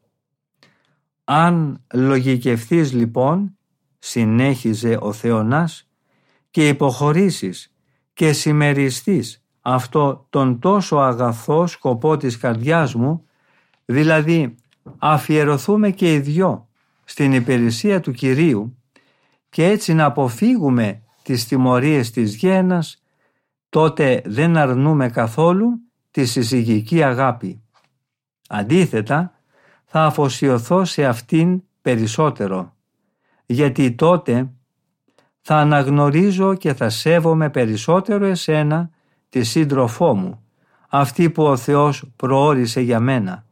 Αν 1.23 1.83
λογικευθείς 1.93 2.93
λοιπόν, 2.93 3.57
συνέχιζε 3.99 4.97
ο 5.01 5.13
Θεονάς, 5.13 5.89
και 6.51 6.67
υποχωρήσεις 6.67 7.73
και 8.13 8.33
συμμεριστείς 8.33 9.44
αυτό 9.67 10.25
τον 10.29 10.59
τόσο 10.59 10.97
αγαθό 10.97 11.67
σκοπό 11.67 12.17
της 12.17 12.37
καρδιάς 12.37 12.93
μου, 12.95 13.25
δηλαδή 13.85 14.55
αφιερωθούμε 14.97 15.89
και 15.91 16.13
οι 16.13 16.19
δυο 16.19 16.67
στην 17.03 17.33
υπηρεσία 17.33 17.99
του 17.99 18.11
Κυρίου 18.11 18.77
και 19.49 19.65
έτσι 19.65 19.93
να 19.93 20.05
αποφύγουμε 20.05 21.01
τις 21.23 21.47
τιμωρίες 21.47 22.11
της 22.11 22.35
γένας, 22.35 23.03
τότε 23.69 24.21
δεν 24.25 24.57
αρνούμε 24.57 25.09
καθόλου 25.09 25.79
τη 26.11 26.25
συζυγική 26.25 27.03
αγάπη. 27.03 27.61
Αντίθετα, 28.49 29.33
θα 29.85 30.05
αφοσιωθώ 30.05 30.85
σε 30.85 31.05
αυτήν 31.05 31.63
περισσότερο, 31.81 32.73
γιατί 33.45 33.91
τότε 33.91 34.49
θα 35.41 35.55
αναγνωρίζω 35.55 36.55
και 36.55 36.73
θα 36.73 36.89
σέβομαι 36.89 37.49
περισσότερο 37.49 38.25
εσένα, 38.25 38.89
τη 39.35 39.43
σύντροφό 39.43 40.15
μου, 40.15 40.43
αυτή 40.89 41.29
που 41.29 41.43
ο 41.43 41.57
Θεός 41.57 42.11
προόρισε 42.15 42.81
για 42.81 42.99
μένα. 42.99 43.45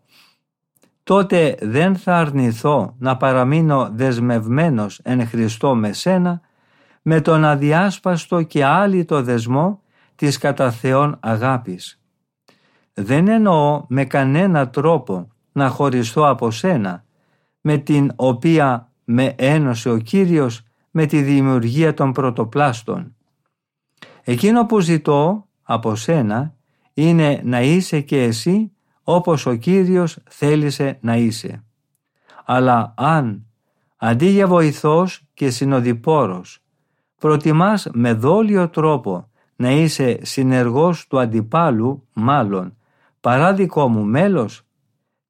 Τότε 1.03 1.55
δεν 1.61 1.95
θα 1.95 2.17
αρνηθώ 2.17 2.95
να 2.99 3.17
παραμείνω 3.17 3.89
δεσμευμένος 3.93 4.99
εν 5.03 5.27
Χριστώ 5.27 5.75
με 5.75 5.93
σένα, 5.93 6.41
με 7.01 7.21
τον 7.21 7.45
αδιάσπαστο 7.45 8.41
και 8.41 8.65
άλυτο 8.65 9.21
δεσμό 9.21 9.81
της 10.15 10.37
κατά 10.37 10.71
Θεόν 10.71 11.17
αγάπης. 11.19 12.01
Δεν 12.93 13.27
εννοώ 13.27 13.85
με 13.87 14.05
κανένα 14.05 14.69
τρόπο 14.69 15.27
να 15.51 15.69
χωριστώ 15.69 16.27
από 16.27 16.51
σένα, 16.51 17.03
με 17.61 17.77
την 17.77 18.11
οποία 18.15 18.91
με 19.03 19.35
ένωσε 19.37 19.89
ο 19.89 19.97
Κύριος 19.97 20.63
με 20.91 21.05
τη 21.05 21.21
δημιουργία 21.21 21.93
των 21.93 22.11
πρωτοπλάστων. 22.11 23.15
Εκείνο 24.23 24.65
που 24.65 24.79
ζητώ 24.79 25.47
από 25.73 25.95
σένα 25.95 26.53
είναι 26.93 27.41
να 27.43 27.61
είσαι 27.61 28.01
και 28.01 28.23
εσύ 28.23 28.71
όπως 29.03 29.45
ο 29.45 29.55
Κύριος 29.55 30.17
θέλησε 30.29 30.97
να 31.01 31.15
είσαι. 31.15 31.63
Αλλά 32.45 32.93
αν 32.97 33.45
αντί 33.97 34.25
για 34.25 34.47
βοηθός 34.47 35.21
και 35.33 35.49
συνοδοιπόρος 35.49 36.63
προτιμάς 37.19 37.87
με 37.93 38.13
δόλιο 38.13 38.69
τρόπο 38.69 39.29
να 39.55 39.71
είσαι 39.71 40.19
συνεργός 40.21 41.07
του 41.07 41.19
αντιπάλου 41.19 42.07
μάλλον 42.13 42.77
παρά 43.19 43.53
δικό 43.53 43.87
μου 43.87 44.03
μέλος 44.03 44.61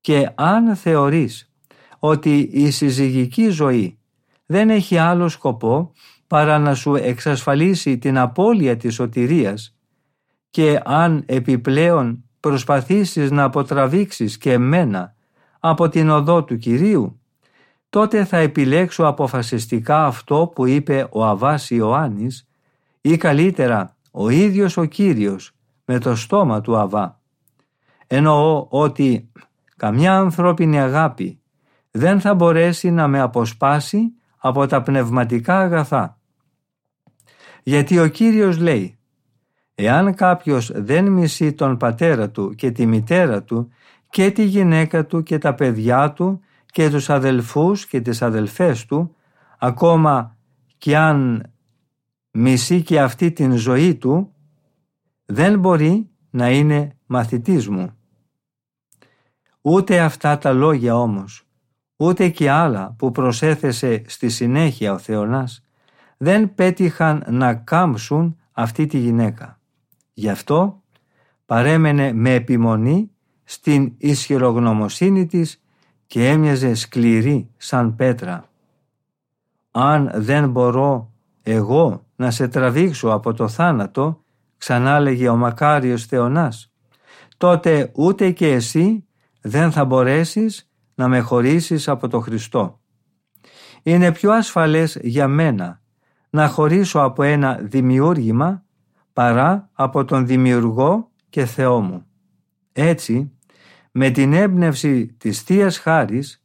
και 0.01 0.29
αν 0.35 0.75
θεωρείς 0.75 1.51
ότι 1.99 2.39
η 2.39 2.71
συζυγική 2.71 3.49
ζωή 3.49 3.97
δεν 4.45 4.69
έχει 4.69 4.97
άλλο 4.97 5.29
σκοπό 5.29 5.91
παρά 6.27 6.59
να 6.59 6.75
σου 6.75 6.95
εξασφαλίσει 6.95 7.97
την 7.97 8.17
απώλεια 8.17 8.77
της 8.77 8.93
σωτηρίας 8.93 9.75
και 10.53 10.81
αν 10.85 11.23
επιπλέον 11.25 12.23
προσπαθήσεις 12.39 13.31
να 13.31 13.43
αποτραβήξεις 13.43 14.37
και 14.37 14.51
εμένα 14.51 15.15
από 15.59 15.89
την 15.89 16.09
οδό 16.09 16.43
του 16.43 16.57
Κυρίου, 16.57 17.19
τότε 17.89 18.25
θα 18.25 18.37
επιλέξω 18.37 19.03
αποφασιστικά 19.03 20.05
αυτό 20.05 20.51
που 20.55 20.65
είπε 20.65 21.07
ο 21.11 21.25
Αβάς 21.25 21.69
Ιωάννης 21.69 22.47
ή 23.01 23.17
καλύτερα 23.17 23.95
ο 24.11 24.29
ίδιος 24.29 24.77
ο 24.77 24.85
Κύριος 24.85 25.51
με 25.85 25.99
το 25.99 26.15
στόμα 26.15 26.61
του 26.61 26.77
Αβά. 26.77 27.21
Εννοώ 28.07 28.67
ότι 28.69 29.31
καμιά 29.77 30.17
ανθρώπινη 30.17 30.79
αγάπη 30.79 31.39
δεν 31.91 32.19
θα 32.19 32.33
μπορέσει 32.33 32.91
να 32.91 33.07
με 33.07 33.19
αποσπάσει 33.19 34.13
από 34.37 34.67
τα 34.67 34.81
πνευματικά 34.81 35.59
αγαθά. 35.59 36.19
Γιατί 37.63 37.99
ο 37.99 38.07
Κύριος 38.07 38.57
λέει 38.57 38.97
«Εάν 39.75 40.15
κάποιος 40.15 40.71
δεν 40.75 41.07
μισεί 41.11 41.53
τον 41.53 41.77
πατέρα 41.77 42.29
του 42.29 42.53
και 42.55 42.71
τη 42.71 42.85
μητέρα 42.85 43.43
του 43.43 43.71
και 44.09 44.31
τη 44.31 44.43
γυναίκα 44.43 45.05
του 45.05 45.23
και 45.23 45.37
τα 45.37 45.53
παιδιά 45.53 46.13
του 46.13 46.41
και 46.65 46.89
τους 46.89 47.09
αδελφούς 47.09 47.85
και 47.85 48.01
τις 48.01 48.21
αδελφές 48.21 48.85
του, 48.85 49.15
ακόμα 49.57 50.37
κι 50.77 50.95
αν 50.95 51.51
μισεί 52.31 52.81
και 52.81 53.01
αυτή 53.01 53.31
την 53.31 53.55
ζωή 53.55 53.95
του, 53.95 54.33
δεν 55.25 55.59
μπορεί 55.59 56.09
να 56.29 56.51
είναι 56.51 56.97
μαθητής 57.05 57.69
μου. 57.69 57.97
Ούτε 59.61 59.99
αυτά 59.99 60.37
τα 60.37 60.53
λόγια 60.53 60.97
όμως, 60.97 61.47
ούτε 61.95 62.29
και 62.29 62.49
άλλα 62.49 62.95
που 62.97 63.11
προσέθεσε 63.11 64.01
στη 64.07 64.29
συνέχεια 64.29 64.93
ο 64.93 64.97
Θεονάς, 64.97 65.63
δεν 66.17 66.53
πέτυχαν 66.53 67.23
να 67.29 67.53
κάμψουν 67.53 68.37
αυτή 68.51 68.85
τη 68.85 68.97
γυναίκα. 68.97 69.61
Γι' 70.13 70.29
αυτό 70.29 70.81
παρέμενε 71.45 72.13
με 72.13 72.33
επιμονή 72.33 73.11
στην 73.43 73.93
ισχυρογνωμοσύνη 73.97 75.25
της 75.25 75.63
και 76.07 76.29
έμοιαζε 76.29 76.73
σκληρή 76.73 77.49
σαν 77.57 77.95
πέτρα. 77.95 78.45
«Αν 79.71 80.11
δεν 80.15 80.49
μπορώ 80.49 81.11
εγώ 81.41 82.05
να 82.15 82.31
σε 82.31 82.47
τραβήξω 82.47 83.09
από 83.09 83.33
το 83.33 83.47
θάνατο», 83.47 84.23
ξανά 84.57 84.99
λέγε 84.99 85.29
ο 85.29 85.35
μακάριος 85.35 86.05
Θεονάς, 86.05 86.71
«τότε 87.37 87.91
ούτε 87.95 88.31
και 88.31 88.51
εσύ 88.51 89.05
δεν 89.41 89.71
θα 89.71 89.85
μπορέσεις 89.85 90.69
να 90.95 91.07
με 91.07 91.19
χωρίσεις 91.19 91.87
από 91.87 92.07
το 92.07 92.19
Χριστό. 92.19 92.79
Είναι 93.83 94.11
πιο 94.11 94.31
ασφαλές 94.31 94.97
για 95.01 95.27
μένα 95.27 95.81
να 96.29 96.47
χωρίσω 96.47 96.99
από 96.99 97.23
ένα 97.23 97.59
δημιούργημα 97.61 98.62
παρά 99.13 99.69
από 99.73 100.05
τον 100.05 100.25
δημιουργό 100.25 101.11
και 101.29 101.45
Θεό 101.45 101.81
μου. 101.81 102.05
Έτσι, 102.73 103.31
με 103.91 104.09
την 104.09 104.33
έμπνευση 104.33 105.15
της 105.17 105.41
θείας 105.41 105.77
Χάρης, 105.77 106.43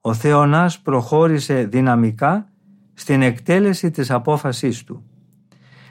ο 0.00 0.14
Θεονάς 0.14 0.80
προχώρησε 0.80 1.64
δυναμικά 1.64 2.52
στην 2.94 3.22
εκτέλεση 3.22 3.90
της 3.90 4.10
απόφασής 4.10 4.84
του. 4.84 5.04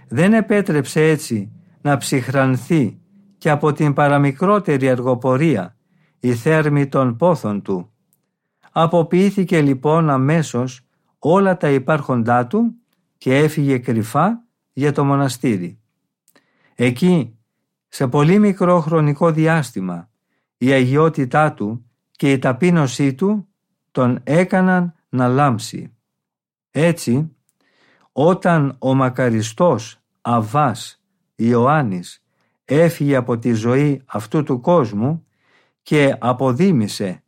Δεν 0.08 0.34
επέτρεψε 0.34 1.02
έτσι 1.02 1.52
να 1.82 1.98
ψυχρανθεί 1.98 3.00
και 3.38 3.50
από 3.50 3.74
την 3.74 3.94
παραμικρότερη 3.94 4.90
αργοπορία 4.90 5.78
η 6.20 6.36
θέρμη 6.36 6.88
των 6.88 7.16
πόθων 7.16 7.62
του. 7.62 7.92
Αποποιήθηκε 8.72 9.62
λοιπόν 9.62 10.10
αμέσως 10.10 10.82
όλα 11.20 11.58
τα 11.58 11.70
υπάρχοντά 11.70 12.48
του 12.48 12.76
και 13.18 13.38
έφυγε 13.38 13.78
κρυφά 13.78 14.44
για 14.74 14.92
το 14.92 15.06
μοναστήρι. 15.06 15.80
Εκεί, 16.80 17.38
σε 17.88 18.08
πολύ 18.08 18.40
μικρό 18.40 18.80
χρονικό 18.80 19.32
διάστημα, 19.32 20.10
η 20.58 20.72
αγιότητά 20.72 21.54
του 21.54 21.86
και 22.12 22.32
η 22.32 22.40
ταπείνωσή 22.40 23.14
του 23.14 23.48
τον 23.92 24.20
έκαναν 24.24 24.94
να 25.10 25.28
λάμψει. 25.28 25.94
Έτσι, 26.72 27.36
όταν 28.12 28.76
ο 28.80 28.94
μακαριστός 28.94 30.00
Αβάς 30.22 31.04
Ιωάννης 31.36 32.24
έφυγε 32.66 33.16
από 33.16 33.38
τη 33.38 33.54
ζωή 33.54 34.02
αυτού 34.06 34.44
του 34.44 34.60
κόσμου 34.60 35.26
και 35.82 36.16
αποδίμησε 36.20 37.24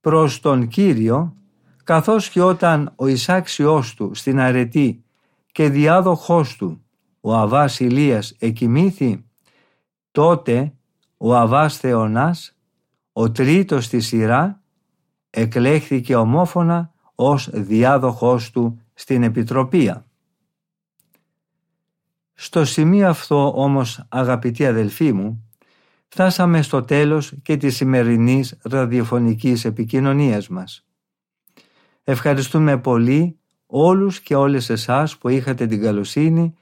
προς 0.00 0.40
τον 0.40 0.68
Κύριο, 0.68 1.36
καθώς 1.84 2.28
και 2.28 2.42
όταν 2.42 2.92
ο 2.96 3.06
εισάξιός 3.06 3.94
του 3.94 4.14
στην 4.14 4.40
αρετή 4.40 5.04
και 5.52 5.68
διάδοχός 5.68 6.56
του, 6.56 6.83
ο 7.26 7.34
Αβάς 7.34 7.80
Ηλίας, 7.80 8.34
εκοιμήθη, 8.38 9.24
τότε 10.10 10.72
ο 11.16 11.34
Αβάς 11.34 11.76
Θεονάς 11.78 12.56
ο 13.12 13.30
τρίτος 13.30 13.84
στη 13.84 14.00
σειρά 14.00 14.62
εκλέχθηκε 15.30 16.16
ομόφωνα 16.16 16.92
ως 17.14 17.50
διάδοχός 17.52 18.50
του 18.50 18.80
στην 18.94 19.22
Επιτροπία. 19.22 20.06
Στο 22.34 22.64
σημείο 22.64 23.08
αυτό 23.08 23.52
όμως 23.56 24.06
αγαπητοί 24.08 24.66
αδελφοί 24.66 25.12
μου 25.12 25.48
φτάσαμε 26.08 26.62
στο 26.62 26.82
τέλος 26.82 27.34
και 27.42 27.56
της 27.56 27.76
σημερινής 27.76 28.58
ραδιοφωνικής 28.62 29.64
επικοινωνίας 29.64 30.48
μας. 30.48 30.86
Ευχαριστούμε 32.04 32.78
πολύ 32.78 33.38
όλους 33.66 34.20
και 34.20 34.34
όλες 34.34 34.70
εσάς 34.70 35.18
που 35.18 35.28
είχατε 35.28 35.66
την 35.66 35.80
καλοσύνη 35.80 36.54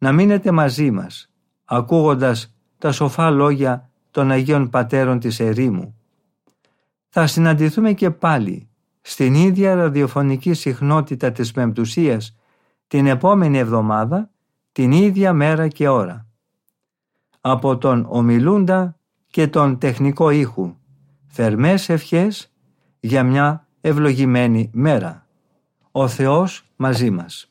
να 0.00 0.12
μείνετε 0.12 0.50
μαζί 0.50 0.90
μας 0.90 1.30
ακούγοντας 1.64 2.54
τα 2.78 2.92
σοφά 2.92 3.30
λόγια 3.30 3.90
των 4.10 4.30
Αγίων 4.30 4.70
Πατέρων 4.70 5.18
της 5.18 5.40
Ερήμου 5.40 5.94
θα 7.12 7.26
συναντηθούμε 7.26 7.92
και 7.92 8.10
πάλι 8.10 8.68
στην 9.00 9.34
ίδια 9.34 9.74
ραδιοφωνική 9.74 10.54
συχνότητα 10.54 11.32
της 11.32 11.52
Πεμπτουσίας 11.52 12.36
την 12.86 13.06
επόμενη 13.06 13.58
εβδομάδα, 13.58 14.30
την 14.72 14.92
ίδια 14.92 15.32
μέρα 15.32 15.68
και 15.68 15.88
ώρα. 15.88 16.26
Από 17.40 17.78
τον 17.78 18.06
ομιλούντα 18.08 18.96
και 19.30 19.48
τον 19.48 19.78
τεχνικό 19.78 20.30
ήχου, 20.30 20.74
θερμές 21.26 21.88
ευχές 21.88 22.52
για 23.00 23.22
μια 23.22 23.66
ευλογημένη 23.80 24.70
μέρα. 24.72 25.26
Ο 25.90 26.08
Θεός 26.08 26.64
μαζί 26.76 27.10
μας. 27.10 27.50